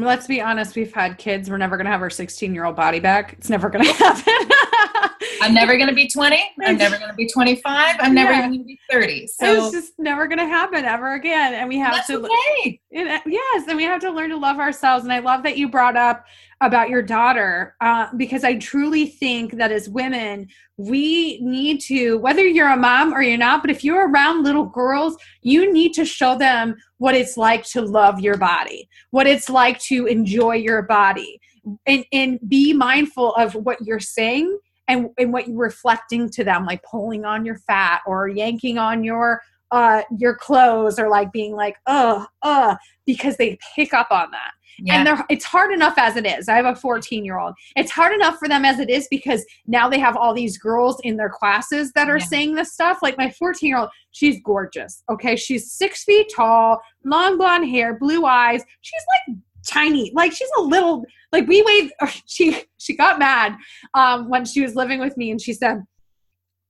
[0.00, 1.50] Let's be honest, we've had kids.
[1.50, 3.34] We're never going to have our 16 year old body back.
[3.34, 5.10] It's never going to happen.
[5.42, 6.40] I'm never going to be 20.
[6.64, 7.96] I'm never going to be 25.
[7.98, 8.38] I'm never Yeah.
[8.38, 9.26] even going to be 30.
[9.26, 11.54] So it's just never going to happen ever again.
[11.54, 12.80] And we have to, okay.
[12.90, 15.04] it, yes, and we have to learn to love ourselves.
[15.04, 16.24] And I love that you brought up
[16.60, 22.46] about your daughter uh, because I truly think that as women, we need to, whether
[22.46, 26.04] you're a mom or you're not, but if you're around little girls, you need to
[26.04, 30.82] show them what it's like to love your body, what it's like to enjoy your
[30.82, 31.40] body,
[31.86, 34.56] and, and be mindful of what you're saying
[34.92, 39.02] and, and what you're reflecting to them, like pulling on your fat or yanking on
[39.04, 42.76] your uh your clothes or like being like uh uh
[43.06, 44.52] because they pick up on that.
[44.78, 44.96] Yeah.
[44.96, 46.48] and they're it's hard enough as it is.
[46.48, 49.44] I have a 14 year old it's hard enough for them as it is because
[49.66, 52.24] now they have all these girls in their classes that are Yeah.
[52.26, 52.98] saying this stuff.
[53.02, 55.36] Like my 14 year old she's gorgeous okay?
[55.36, 58.62] She's six feet tall long blonde hair blue eyes.
[58.82, 60.10] She's like tiny.
[60.14, 61.90] Like she's a little like we weighed
[62.26, 63.56] she she got mad
[63.94, 65.82] um when she was living with me and she said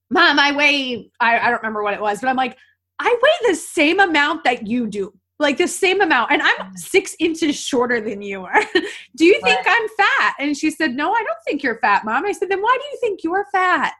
[0.09, 2.57] mom i weigh I, I don't remember what it was but i'm like
[2.99, 7.15] i weigh the same amount that you do like the same amount and i'm six
[7.19, 8.61] inches shorter than you are.
[9.15, 9.79] Do you think Right.
[9.81, 10.35] i'm fat?
[10.39, 12.25] And she said no i don't think you're fat mom.
[12.25, 13.93] I said then why do you think you're fat?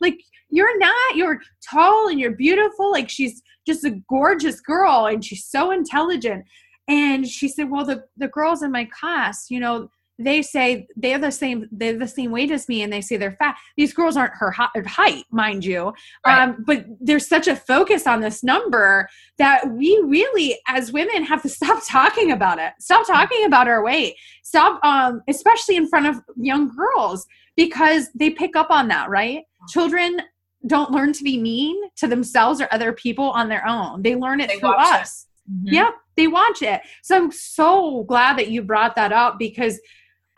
[0.00, 0.18] Like
[0.50, 5.44] you're not you're tall and you're beautiful like she's just a gorgeous girl and she's
[5.44, 6.44] so intelligent.
[6.88, 11.18] And she said well the the girls in my class you know they say they're
[11.18, 14.16] the same they're the same weight as me and they say they're fat these girls
[14.16, 15.92] aren't her height mind you
[16.26, 16.42] Right.
[16.42, 21.42] um, but there's such a focus on this number that we really as women have
[21.42, 26.06] to stop talking about it stop talking about our weight stop um, especially in front
[26.06, 27.26] of young girls
[27.56, 30.20] because they pick up on that right children
[30.66, 34.40] don't learn to be mean to themselves or other people on their own they learn
[34.40, 35.00] it They through watch it.
[35.02, 35.72] us Mhm.
[35.72, 36.82] Yep, they watch it.
[37.02, 39.80] So I'm so glad that you brought that up because,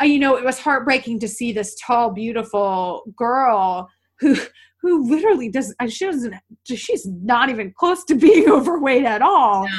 [0.07, 3.89] you know, it was heartbreaking to see this tall, beautiful girl
[4.21, 4.37] who
[4.83, 6.35] who literally does uh, she doesn't
[6.65, 9.65] she's not even close to being overweight at all.
[9.65, 9.71] No.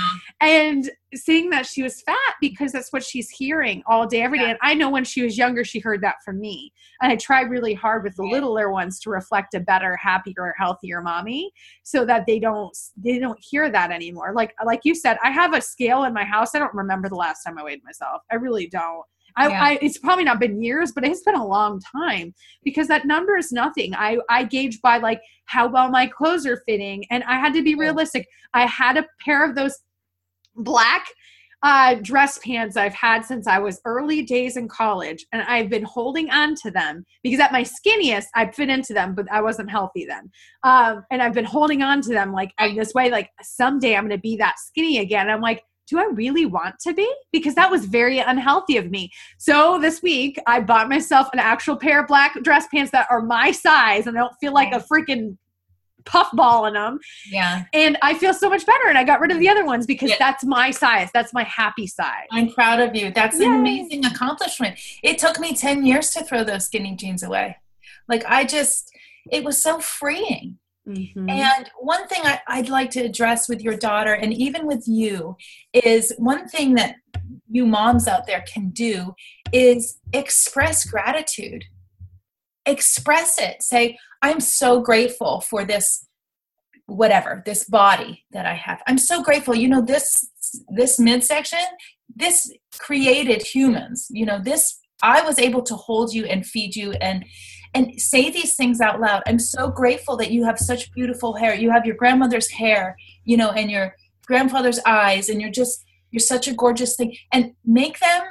[0.42, 4.44] and seeing that she was fat because that's what she's hearing all day every day.
[4.46, 4.50] Yeah.
[4.52, 6.72] and i know when she was younger she heard that from me.
[7.02, 8.34] And i try really hard with the Right.
[8.34, 13.40] littler ones to reflect a better happier healthier mommy so that they don't they don't
[13.42, 14.34] hear that anymore.
[14.36, 16.54] Like like you said i have a scale in my house.
[16.54, 18.22] I don't remember the last time i weighed myself.
[18.32, 19.04] I really don't
[19.38, 19.64] I, Yeah.
[19.64, 23.38] I it's probably not been years but it's been a long time because that number
[23.38, 27.38] is nothing i i gauge by like how well my clothes are fitting and i
[27.38, 29.78] had to be realistic i had a pair of those
[30.56, 31.06] black
[31.64, 35.84] uh, dress pants I've had since I was early days in college, and I've been
[35.84, 39.70] holding on to them because at my skinniest I fit into them, but I wasn't
[39.70, 40.32] healthy then.
[40.64, 44.08] Um, and I've been holding on to them like in this way, like someday I'm
[44.08, 45.30] going to be that skinny again.
[45.30, 47.14] I'm like, do I really want to be?
[47.34, 49.12] Because that was very unhealthy of me.
[49.38, 53.22] So this week I bought myself an actual pair of black dress pants that are
[53.22, 55.38] my size and I don't feel like a freaking
[56.06, 56.98] puffball in them
[57.30, 57.64] Yeah.
[57.74, 58.88] and I feel so much better.
[58.88, 60.16] And I got rid of the other ones because Yeah.
[60.18, 61.10] that's my size.
[61.14, 62.26] That's my happy size.
[62.32, 63.12] I'm proud of you.
[63.12, 64.80] That's an amazing accomplishment.
[65.04, 67.58] It took me 10 years to throw those skinny jeans away.
[68.08, 68.92] Like, I just,
[69.30, 70.58] it was so freeing.
[70.88, 71.30] Mhm.
[71.30, 75.38] And one thing I, I'd like to address with your daughter and even with you
[75.74, 76.96] is one thing that
[77.50, 79.14] you moms out there can do
[79.54, 81.66] is express gratitude.
[82.66, 83.62] Express it.
[83.62, 86.08] Say, I'm so grateful for this
[86.88, 88.82] whatever, this body that I have.
[88.88, 89.56] I'm so grateful.
[89.56, 90.30] You know, this
[90.70, 91.60] this midsection,
[92.16, 94.08] this created humans.
[94.10, 97.26] You know, this I was able to hold you and feed you and
[97.74, 99.24] and say these things out loud.
[99.26, 101.56] I'm so grateful that you have such beautiful hair.
[101.56, 106.20] You have your grandmother's hair, you know, and your grandfather's eyes, and you're just, you're
[106.20, 107.16] such a gorgeous thing.
[107.32, 108.24] And make them,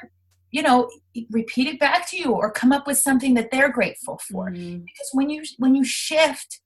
[0.50, 0.90] you know,
[1.30, 4.50] repeat it back to you or come up with something that they're grateful for.
[4.50, 4.84] Mhm.
[4.84, 6.60] Because when you when you shift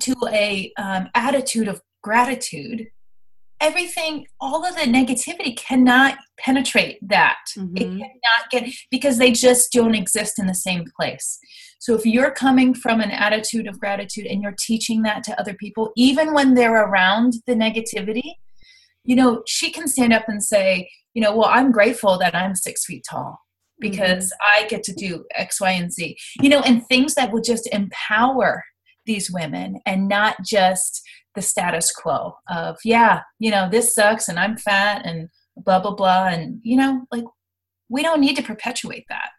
[0.00, 2.88] to a um, attitude of gratitude,
[3.60, 7.38] everything, all of the negativity cannot penetrate that.
[7.56, 7.98] It Mhm.
[7.98, 11.38] cannot get because they just don't exist in the same place.
[11.78, 15.54] So if you're coming from an attitude of gratitude and you're teaching that to other
[15.54, 18.34] people, even when they're around the negativity,
[19.04, 22.54] you know, she can stand up and say, you know, well, I'm grateful that I'm
[22.54, 23.38] six feet tall
[23.80, 24.64] because mm-hmm.
[24.64, 26.16] I get to do X, Y, and Z.
[26.42, 28.64] You know, and things that will just empower
[29.06, 31.02] these women and not just
[31.34, 35.94] the status quo of, yeah, you know, this sucks and I'm fat and blah, blah,
[35.94, 36.26] blah.
[36.26, 37.24] And, you know, like
[37.88, 39.30] we don't need to perpetuate that.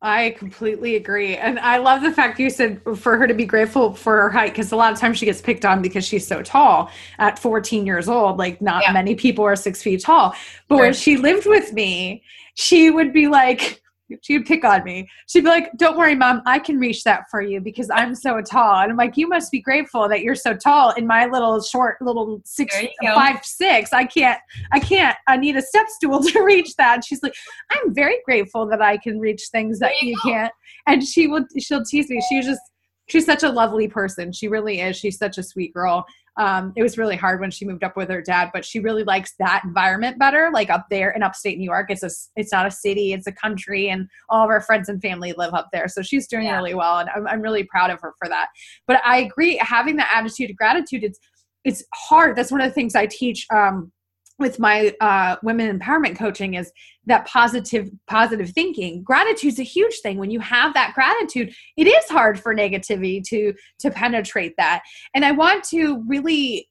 [0.00, 1.36] I completely agree.
[1.36, 4.52] And I love the fact you said for her to be grateful for her height
[4.52, 7.84] because a lot of times she gets picked on because she's so tall at 14
[7.84, 8.38] years old.
[8.38, 8.92] Like, not Yeah.
[8.92, 10.36] many people are six feet tall.
[10.68, 12.22] But when she lived with me,
[12.54, 13.82] she would be like,
[14.22, 15.08] she'd pick on me.
[15.26, 18.40] She'd be like, "Don't worry, mom, I can reach that for you because I'm so
[18.40, 21.60] tall." And I'm like, "You must be grateful that you're so tall." In my little
[21.62, 24.40] short, little six, five, six, I can't,
[24.72, 25.16] I can't.
[25.26, 26.94] I need a step stool to reach that.
[26.94, 27.34] And she's like,
[27.70, 30.52] "I'm very grateful that I can reach things that you, you can't."
[30.86, 32.22] And she will, she'll tease me.
[32.28, 32.60] She's just,
[33.08, 34.32] she's such a lovely person.
[34.32, 34.96] She really is.
[34.96, 36.06] She's such a sweet girl.
[36.38, 39.02] Um, it was really hard when she moved up with her dad, but she really
[39.02, 40.50] likes that environment better.
[40.52, 43.32] Like up there in upstate New York, it's a it's not a city, it's a
[43.32, 45.88] country, and all of our friends and family live up there.
[45.88, 46.56] So she's doing yeah.
[46.56, 48.48] really well, and I'm, I'm really proud of her for that.
[48.86, 51.18] But I agree, having that attitude of gratitude, it's
[51.64, 52.36] it's hard.
[52.36, 53.44] That's one of the things I teach.
[53.52, 53.90] Um,
[54.38, 56.72] with my uh, women empowerment coaching is
[57.06, 59.02] that positive positive thinking.
[59.02, 60.18] Gratitude's a huge thing.
[60.18, 64.82] When you have that gratitude it is hard for negativity to to penetrate that.
[65.14, 66.68] And i want to really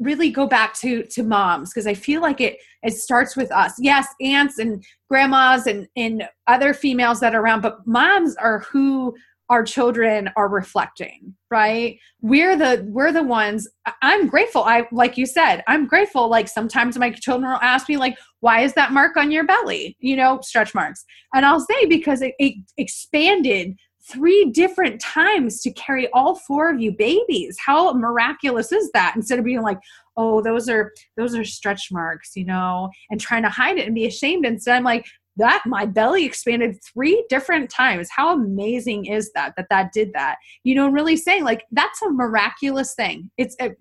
[0.00, 3.74] really go back to to moms because i feel like it it starts with us.
[3.78, 9.14] Yes aunts and grandmas and and other females that are around but moms are who
[9.50, 12.00] our children are reflecting right?
[12.20, 13.68] We're the we're the ones
[14.02, 14.64] i'm grateful.
[14.64, 16.28] I like you said i'm grateful.
[16.28, 19.96] Like sometimes my children will ask me like why is that mark on your belly?
[20.00, 21.04] You know stretch marks.
[21.32, 23.76] And i'll say because it, it expanded
[24.10, 27.56] three different times to carry all four of you babies.
[27.64, 29.14] How miraculous is that?
[29.14, 29.78] Instead of being like
[30.16, 33.94] oh those are those are stretch marks you know and trying to hide it and
[33.94, 34.44] be ashamed.
[34.44, 38.08] Instead i'm like that my belly expanded three different times.
[38.14, 40.36] How amazing is that that that did that?
[40.62, 43.30] You know really saying like that's a miraculous thing.
[43.36, 43.72] It's a,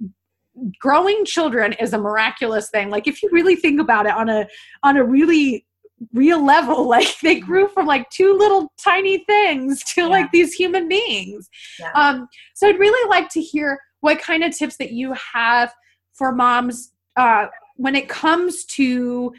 [0.79, 2.89] growing children is a miraculous thing.
[2.89, 4.47] Like if you really think about it on a
[4.83, 5.65] on a really
[6.11, 10.07] real level like they grew from like two little tiny things to yeah.
[10.07, 11.49] like these human beings.
[11.79, 11.91] Yeah.
[11.95, 15.73] um so i'd really like to hear what kind of tips that you have
[16.13, 17.45] for moms uh
[17.77, 19.33] when it comes to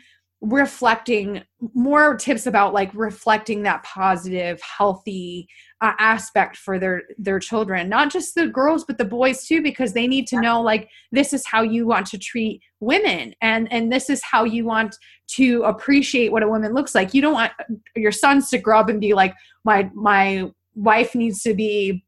[0.47, 1.43] reflecting
[1.75, 5.49] more tips about like reflecting that positive healthy
[5.81, 9.95] uh, aspect for their their children not just the girls but the boys too because
[9.95, 13.91] they need to know like this is how you want to treat women and and
[13.91, 17.15] this is how you want to appreciate what a woman looks like.
[17.15, 17.53] You don't want
[17.97, 19.35] your sons to grow up and be like
[19.65, 22.05] my my wife needs to be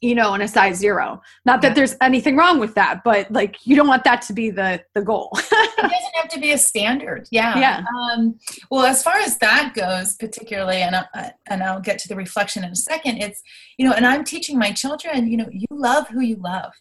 [0.00, 1.20] you know, in a size zero.
[1.44, 4.50] Not that there's anything wrong with that, but like you don't want that to be
[4.50, 5.30] the the goal.
[5.36, 7.28] it doesn't have to be a standard.
[7.30, 7.58] Yeah.
[7.58, 7.84] Yeah.
[7.98, 8.38] Um,
[8.70, 12.64] well, as far as that goes, particularly, and I, and I'll get to the reflection
[12.64, 13.18] in a second.
[13.18, 13.42] It's
[13.78, 15.28] you know, and I'm teaching my children.
[15.28, 16.72] You know, you love who you love.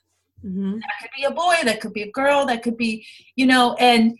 [0.45, 0.73] Mm-hmm.
[0.73, 1.55] That could be a boy.
[1.63, 2.45] That could be a girl.
[2.45, 3.05] That could be
[3.35, 4.17] you know, and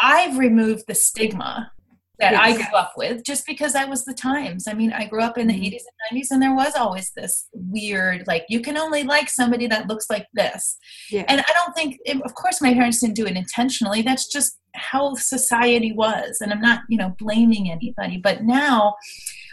[0.00, 1.72] I've removed the stigma
[2.18, 2.40] that yes.
[2.42, 4.66] I grew up with just because that was the times.
[4.66, 6.16] I mean, I grew up in the 80s mm-hmm.
[6.16, 9.86] and 90s and there was always this weird, like, you can only like somebody that
[9.86, 10.78] looks like this.
[11.10, 11.24] Yeah.
[11.28, 14.02] And I don't think, of course, my parents didn't do it intentionally.
[14.02, 16.38] That's just how society was.
[16.40, 18.18] And I'm not, you know, blaming anybody.
[18.18, 18.94] But now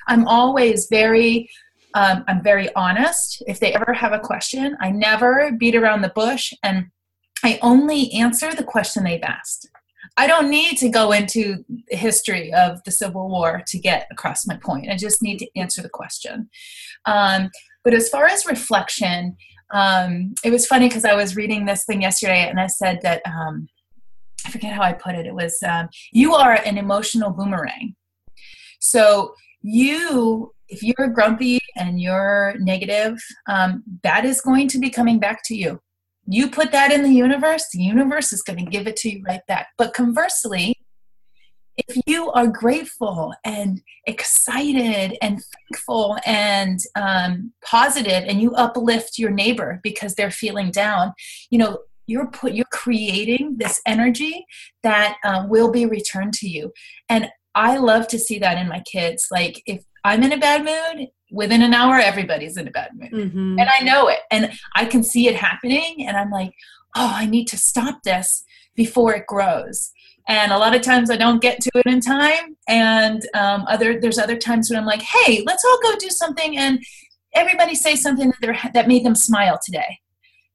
[0.08, 1.50] I'm always very,
[1.94, 3.44] um, I'm very honest.
[3.48, 6.88] If they ever have a question, I never beat around the bush and
[7.44, 9.70] I only answer the question they've asked.
[10.18, 14.48] I don't need to go into the history of the Civil War to get across
[14.48, 14.90] my point.
[14.90, 16.50] I just need to answer the question.
[17.06, 17.50] Um,
[17.84, 19.36] but as far as reflection,
[19.74, 23.22] um, it was funny because I was reading this thing yesterday and I said that
[23.26, 23.68] um,
[24.46, 25.26] I forget how I put it.
[25.26, 27.96] It was um, you are an emotional boomerang.
[28.80, 33.18] So you, if you're grumpy and you're negative,
[33.50, 35.82] um, that is going to be coming back to you
[36.28, 39.24] you put that in the universe, the universe is going to give it to you
[39.28, 39.68] right back.
[39.78, 40.76] But conversely,
[41.78, 49.32] if you are grateful and excited and thankful and um, positive and you uplift your
[49.32, 51.14] neighbor because they're feeling down
[51.50, 54.46] you know you're put you're creating this energy
[54.84, 56.72] that um, will be returned to you
[57.10, 60.64] and i love to see that in my kids like if i'm in a bad
[60.64, 63.12] mood within an hour everybody's in a bad mood.
[63.12, 63.60] Mm-hmm.
[63.60, 64.20] and i know it.
[64.32, 66.54] And i can see it happening and i'm like
[66.96, 68.44] oh i need to stop this
[68.76, 69.92] before it grows.
[70.28, 74.00] And a lot of times i don't get to it in time and um, other
[74.00, 76.80] there's other times when i'm like hey let's all go do something and
[77.34, 80.00] everybody say something that, that made them smile today.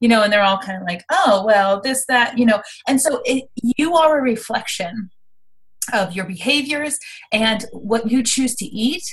[0.01, 2.62] You know and they're all kind of like oh well this that you know?
[2.89, 5.11] And so it, you are a reflection
[5.93, 6.99] of your behaviors
[7.33, 9.05] and what you choose to eat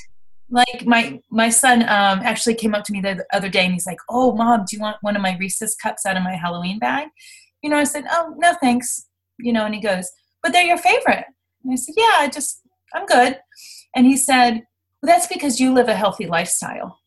[0.50, 3.86] like my my son um, actually came up to me the other day and he's
[3.86, 6.80] like oh mom do you want one of my reese's cups out of my halloween
[6.80, 7.10] bag?
[7.62, 9.08] You know i said oh no thanks.
[9.40, 10.10] You know and he goes
[10.42, 11.26] but they're your favorite.
[11.64, 12.62] And i said yeah i just
[12.94, 13.40] i'm good.
[13.96, 14.64] And he said
[15.02, 17.00] well that's because you live a healthy lifestyle.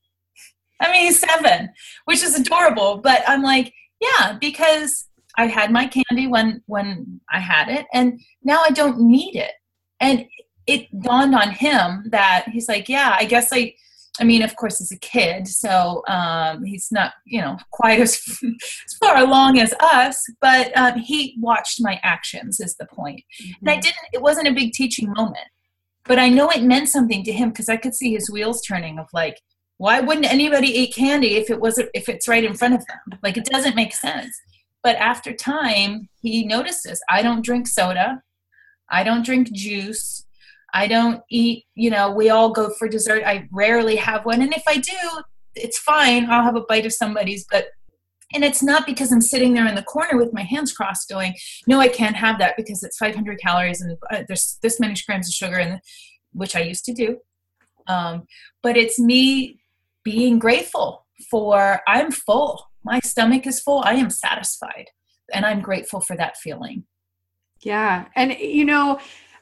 [0.81, 1.71] I mean he's seven
[2.05, 7.39] which is adorable but i'm like yeah because i had my candy when when i
[7.39, 9.53] had it and now i don't need it.
[10.01, 10.27] And
[10.71, 13.75] it dawned on him that he's like, yeah, I guess I,
[14.21, 18.21] I mean, of course, he's a kid, so um, he's not, you know, quite as,
[18.43, 20.25] as far along as us.
[20.41, 22.61] But um, he watched my actions.
[22.61, 23.21] Is the point?
[23.43, 23.53] Mm-hmm.
[23.61, 23.81] And I mm-hmm.
[23.81, 24.09] didn't.
[24.13, 25.49] It wasn't a big teaching moment,
[26.05, 28.99] but I know it meant something to him because I could see his wheels turning.
[28.99, 29.41] Of like,
[29.79, 33.19] why wouldn't anybody eat candy if it wasn't if it's right in front of them?
[33.23, 34.39] Like, it doesn't make sense.
[34.83, 38.23] But after time, he notices I don't drink soda,
[38.89, 40.27] I don't drink juice.
[40.73, 43.23] I don't eat, you know, we all go for dessert.
[43.25, 44.43] I rarely have one.
[44.43, 44.97] And if I do,
[45.55, 46.31] it's fine.
[46.31, 47.69] I'll have a bite of somebody's, but
[48.33, 51.35] and it's not because I'm sitting there in the corner with my hands crossed going,
[51.67, 55.29] no, I can't have that because it's 500 calories and uh, there's this many grams
[55.29, 55.81] of sugar, and
[56.33, 57.19] which I used to do.
[57.89, 58.27] Um,
[58.63, 59.61] but it's me
[60.05, 62.71] being grateful for I'm full.
[62.85, 63.83] My stomach is full.
[63.85, 64.87] I am satisfied,
[65.33, 66.85] and I'm grateful for that feeling.
[67.63, 69.01] Yeah, and you know,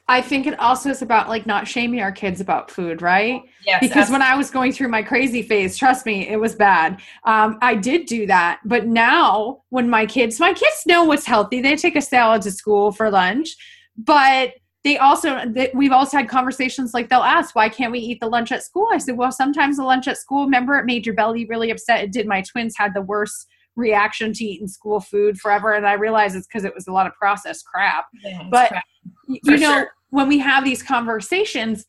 [0.09, 3.43] I think it also is about like not shaming our kids about food, right?
[3.63, 3.79] Yes.
[3.79, 4.13] Because absolutely.
[4.13, 6.99] when I was going through my crazy phase, trust me, it was bad.
[7.25, 11.61] Um, I did do that, but now when my kids, my kids know what's healthy.
[11.61, 13.55] They take a salad to school for lunch,
[13.97, 14.53] but
[14.83, 18.27] they also they, we've also had conversations like they'll ask why can't we eat the
[18.27, 21.13] lunch at school i said well sometimes the lunch at school remember it made your
[21.15, 23.45] belly really upset it did my twins had the worst
[23.75, 27.05] reaction to eating school food forever and i realized it's because it was a lot
[27.05, 28.85] of processed crap yeah, but crap.
[29.27, 31.85] you know sure when we have these conversations,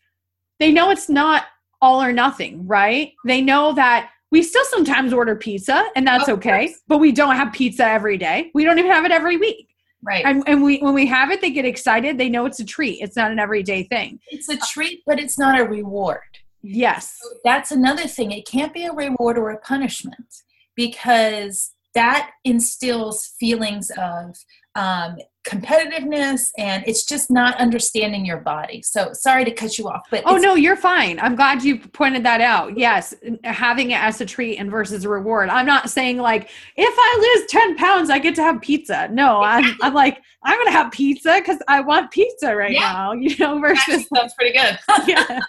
[0.59, 1.45] they know it's not
[1.81, 3.13] all or nothing, right?
[3.25, 6.81] They know that we still sometimes order pizza and that's of okay, course.
[6.87, 8.51] but we don't have pizza every day.
[8.55, 9.69] We don't even have it every week.
[10.03, 10.25] Right.
[10.25, 12.17] And, and we when we have it, they get excited.
[12.17, 13.01] They know it's a treat.
[13.03, 14.19] It's not an everyday thing.
[14.29, 16.21] It's a treat, but it's not a reward.
[16.63, 17.19] Yes.
[17.21, 18.33] So that's another thing.
[18.33, 20.43] It can't be a reward or a punishment
[20.75, 24.37] because that instills feelings of
[24.75, 25.17] um,
[25.51, 28.83] competitiveness and it's just not understanding your body.
[28.83, 31.19] So sorry to cut you off but oh no you're fine.
[31.19, 32.79] I'm glad you pointed that out.
[32.79, 35.49] Yes having it as a treat and versus a reward.
[35.49, 39.09] I'm not saying like if i lose 10 pounds i get to have pizza.
[39.09, 42.93] No i'm, I'm like i'm gonna have pizza because i want pizza right yeah.
[42.93, 44.79] now you know versus that's pretty good
[45.09, 45.41] yeah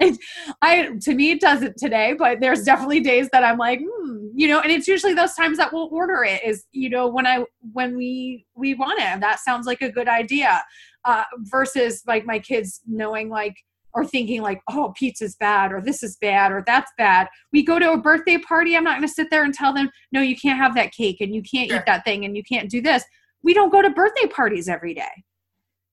[0.00, 0.18] it,
[0.62, 4.48] i to me it doesn't today but there's definitely days that i'm like hmm, you
[4.48, 7.44] know and it's usually those times that we'll order it is you know when i
[7.72, 10.62] when we we want it that sounds like a good idea
[11.04, 13.54] uh, versus like my kids knowing like
[13.92, 17.78] or thinking like oh pizza's bad or this is bad or that's bad we go
[17.78, 20.36] to a birthday party i'm not going to sit there and tell them no you
[20.36, 21.78] can't have that cake and you can't sure.
[21.78, 23.02] eat that thing and you can't do this
[23.42, 25.24] we don't go to birthday parties every day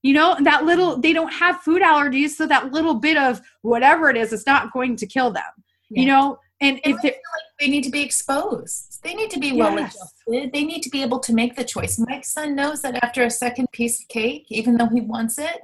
[0.02, 4.10] you know that little they don't have food allergies so that little bit of whatever
[4.10, 5.42] it is it's not going to kill them
[5.90, 6.02] yeah.
[6.02, 7.14] you know and if like
[7.60, 9.94] they need to be exposed, they need to be well yes.
[9.94, 10.52] adjusted.
[10.52, 11.98] They need to be able to make the choice.
[11.98, 15.60] My son knows that after a second piece of cake, even though he wants it,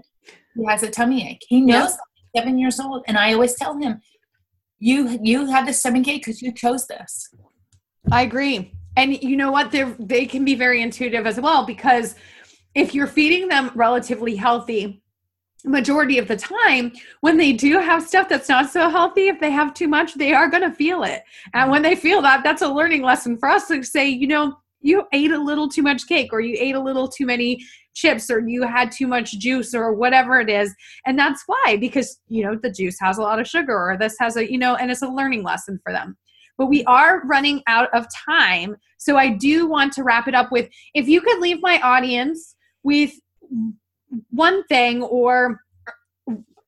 [0.55, 1.45] he has a tummy ache.
[1.49, 2.43] He knows yep.
[2.43, 4.01] seven years old, and I always tell him,
[4.79, 7.29] "You you have the stomach ache because you chose this."
[8.13, 9.71] I agree, and you know what?
[9.71, 12.15] They they can be very intuitive as well because
[12.75, 15.03] if you're feeding them relatively healthy
[15.67, 16.93] majority of the time
[17.23, 20.35] when they do have stuff that's not so healthy if they have too much they
[20.35, 21.23] are going to feel it.
[21.55, 24.57] And when they feel that that's a learning lesson for us to say you know
[24.81, 27.65] you ate a little too much cake or you ate a little too many
[27.95, 30.75] chips or you had too much juice or whatever it is.
[31.07, 34.17] And that's why because you know the juice has a lot of sugar or this
[34.21, 36.17] has a you know and it's a learning lesson for them
[36.59, 40.51] but we are running out of time so i do want to wrap it up
[40.53, 43.13] with if you could leave my audience with
[44.31, 45.61] one thing or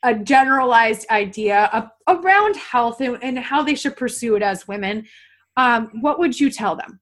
[0.02, 5.04] a generalized idea of, around health and, and, how they should pursue it as women,
[5.56, 7.00] um, what would you tell them?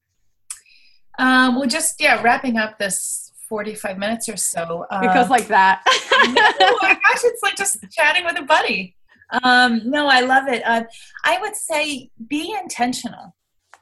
[1.18, 4.86] Um, well, just yeah, wrapping up this 45 minutes or so.
[4.90, 5.82] Uh, goes like that.
[5.86, 8.96] oh my gosh, it's like just chatting with a buddy.
[9.42, 10.62] Um, no, I love it.
[10.66, 10.84] Uh,
[11.24, 13.34] I would say be intentional.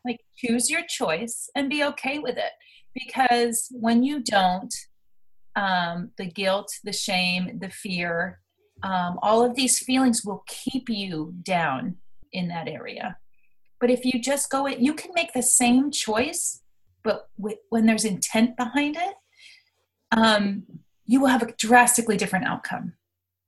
[0.05, 2.53] Like choose your choice and be okay with it.
[2.95, 4.74] Because when you don't,
[5.57, 8.40] um, the guilt, the shame, the fear,
[8.82, 11.97] um, all of these feelings will keep you down
[12.32, 13.16] in that area.
[13.80, 16.62] But if you just go it, you can make the same choice,
[17.03, 19.14] but with, when there's intent behind it,
[20.16, 20.64] um,
[21.05, 22.95] you will have a drastically different outcome.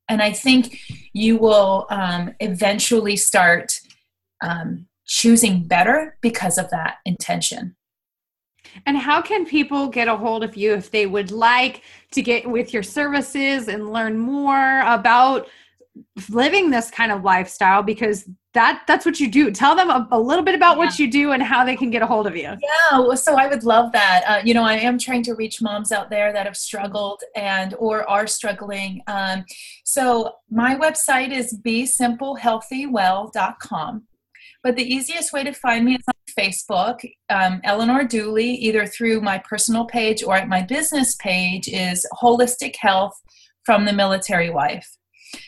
[0.09, 0.79] And I think
[1.13, 3.81] you will um, eventually start
[4.43, 7.77] um, choosing better because of that intention.
[8.87, 11.83] And how can people get a hold of you if they would like
[12.13, 15.49] to get with your services and learn more about
[16.29, 19.51] living this kind of lifestyle because that that's what you do.
[19.51, 20.85] Tell them a, a little bit about yeah.
[20.85, 22.43] what you do and how they can get a hold of you.
[22.43, 22.59] Yeah
[23.15, 24.25] so i would love that.
[24.27, 27.75] Uh, you know i am trying to reach moms out there that have struggled and
[27.79, 29.03] or are struggling.
[29.07, 29.45] Um,
[29.85, 34.03] so my website is besimplehealthywell.com
[34.65, 39.21] but the easiest way to find me is on Facebook, um, Eleanor Duelley, either through
[39.21, 43.13] my personal page or at my business page, is Holistic Health
[43.65, 44.97] from the Military Wife.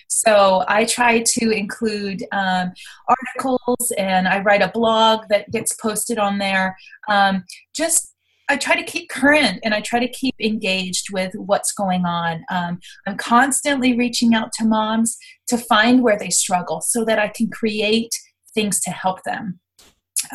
[0.08, 2.72] So I try to include um,
[3.08, 6.76] articles and I write a blog that gets posted on there.
[7.08, 8.12] Um, just
[8.48, 12.44] I try to keep current and I try to keep engaged with what's going on.
[12.50, 15.16] Um, I'm constantly reaching out to moms
[15.48, 18.12] to find where they struggle so that I can create
[18.54, 19.60] things to help them.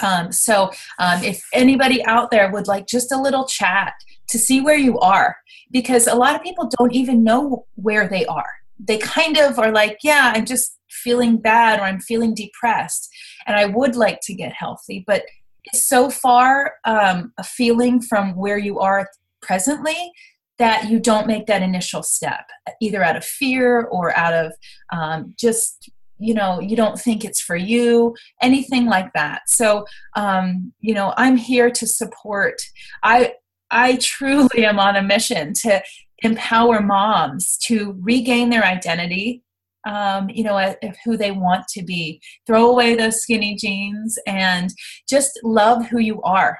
[0.04, 3.94] Um, so um, if anybody out there would like just a little chat
[4.30, 5.38] to see where you are,
[5.72, 8.61] because a lot of people don't even know where they are.
[8.84, 13.10] They kind of are like, yeah, I'm just feeling bad or I'm feeling depressed.
[13.48, 15.24] And I would like to get healthy, but
[15.66, 19.08] it's so far um, a feeling from where you are
[19.42, 20.12] presently
[20.58, 22.46] that you don't make that initial step,
[22.82, 24.54] either out of fear or out of
[24.94, 29.42] um, just you know you don't think it's for you anything like that.
[29.48, 32.62] So um, you know i'm here to support.
[33.04, 33.34] I
[33.72, 35.82] i truly am on a mission to
[36.22, 39.44] empower moms to regain their identity
[39.88, 42.22] um, you know who they want to be.
[42.46, 44.70] Throw away those skinny jeans and
[45.10, 46.60] just love who you are.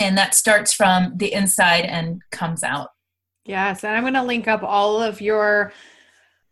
[0.00, 2.88] And that starts from the inside and comes out.
[3.44, 5.72] Yes and i'm going to link up all of your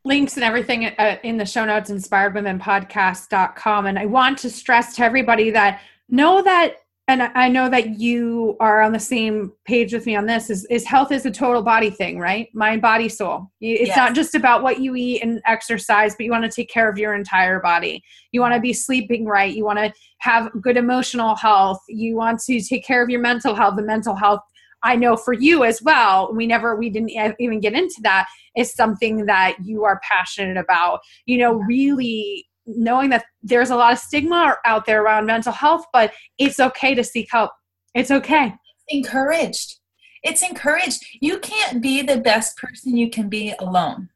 [0.04, 5.02] links and everything uh, in the show notes inspiredwomenpodcast.com and i want to stress to
[5.02, 6.81] everybody that know that
[7.12, 10.64] and i know that you are on the same page with me on this is,
[10.70, 12.48] is health is a total body thing right?
[12.54, 13.50] Mind body soul.
[13.60, 13.96] It's yes.
[13.96, 16.98] not just about what you eat and exercise but you want to take care of
[16.98, 18.02] your entire body.
[18.30, 19.54] You want to be sleeping right.
[19.54, 21.80] You want to have good emotional health.
[21.88, 23.76] You want to take care of your mental health.
[23.76, 24.40] The mental health
[24.84, 28.74] I know for you as well, we never, we didn't even get into that, is
[28.74, 31.00] something that you are passionate about.
[31.24, 35.86] You know, really knowing that there's a lot of stigma out there around mental health,
[35.92, 37.50] but it's okay to seek help.
[37.94, 38.54] It's okay.
[38.88, 39.78] Encouraged.
[40.22, 41.04] It's encouraged.
[41.20, 44.08] You can't be the best person you can be alone.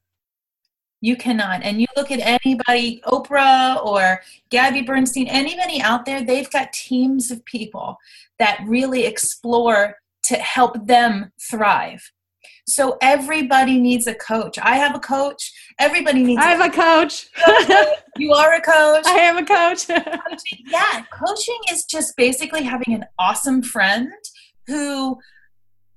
[1.00, 1.62] You cannot.
[1.62, 7.30] And you look at anybody, Oprah or Gabby Bernstein, anybody out there, they've got teams
[7.30, 7.96] of people
[8.38, 12.12] that really explore to help them thrive.
[12.68, 14.58] So everybody needs a coach.
[14.60, 15.52] I have a coach.
[15.78, 16.42] Everybody needs.
[16.42, 17.28] I have a coach.
[18.16, 19.06] you are a coach.
[19.06, 19.88] I am a coach.
[20.66, 24.08] yeah, coaching is just basically having an awesome friend
[24.66, 25.18] who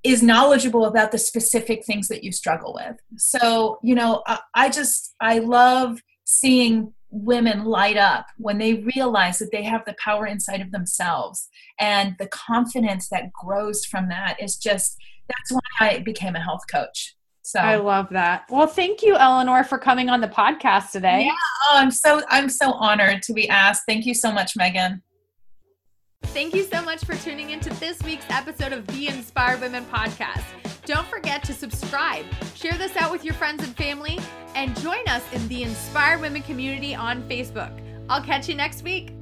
[0.03, 2.97] is knowledgeable about the specific things that you struggle with.
[3.17, 9.39] So, you know, I, I just I love seeing women light up when they realize
[9.39, 11.49] that they have the power inside of themselves
[11.80, 14.95] and the confidence that grows from that is just
[15.30, 17.16] that's why I became a health coach.
[17.42, 18.44] So I love that.
[18.50, 21.26] Well, thank you, Eleanor, for coming on the podcast today.
[21.26, 23.84] Yeah, oh, I'm so I'm so honored to be asked.
[23.88, 25.02] Thank you so much, Megan.
[26.26, 30.44] Thank you so much for tuning into this week's episode of the Inspired Women Podcast.
[30.86, 32.26] Don't forget to subscribe,
[32.56, 34.20] share this out with your friends and family,
[34.54, 37.72] and join us in the Inspired Women community on Facebook.
[38.10, 39.14] I'll catch you next week.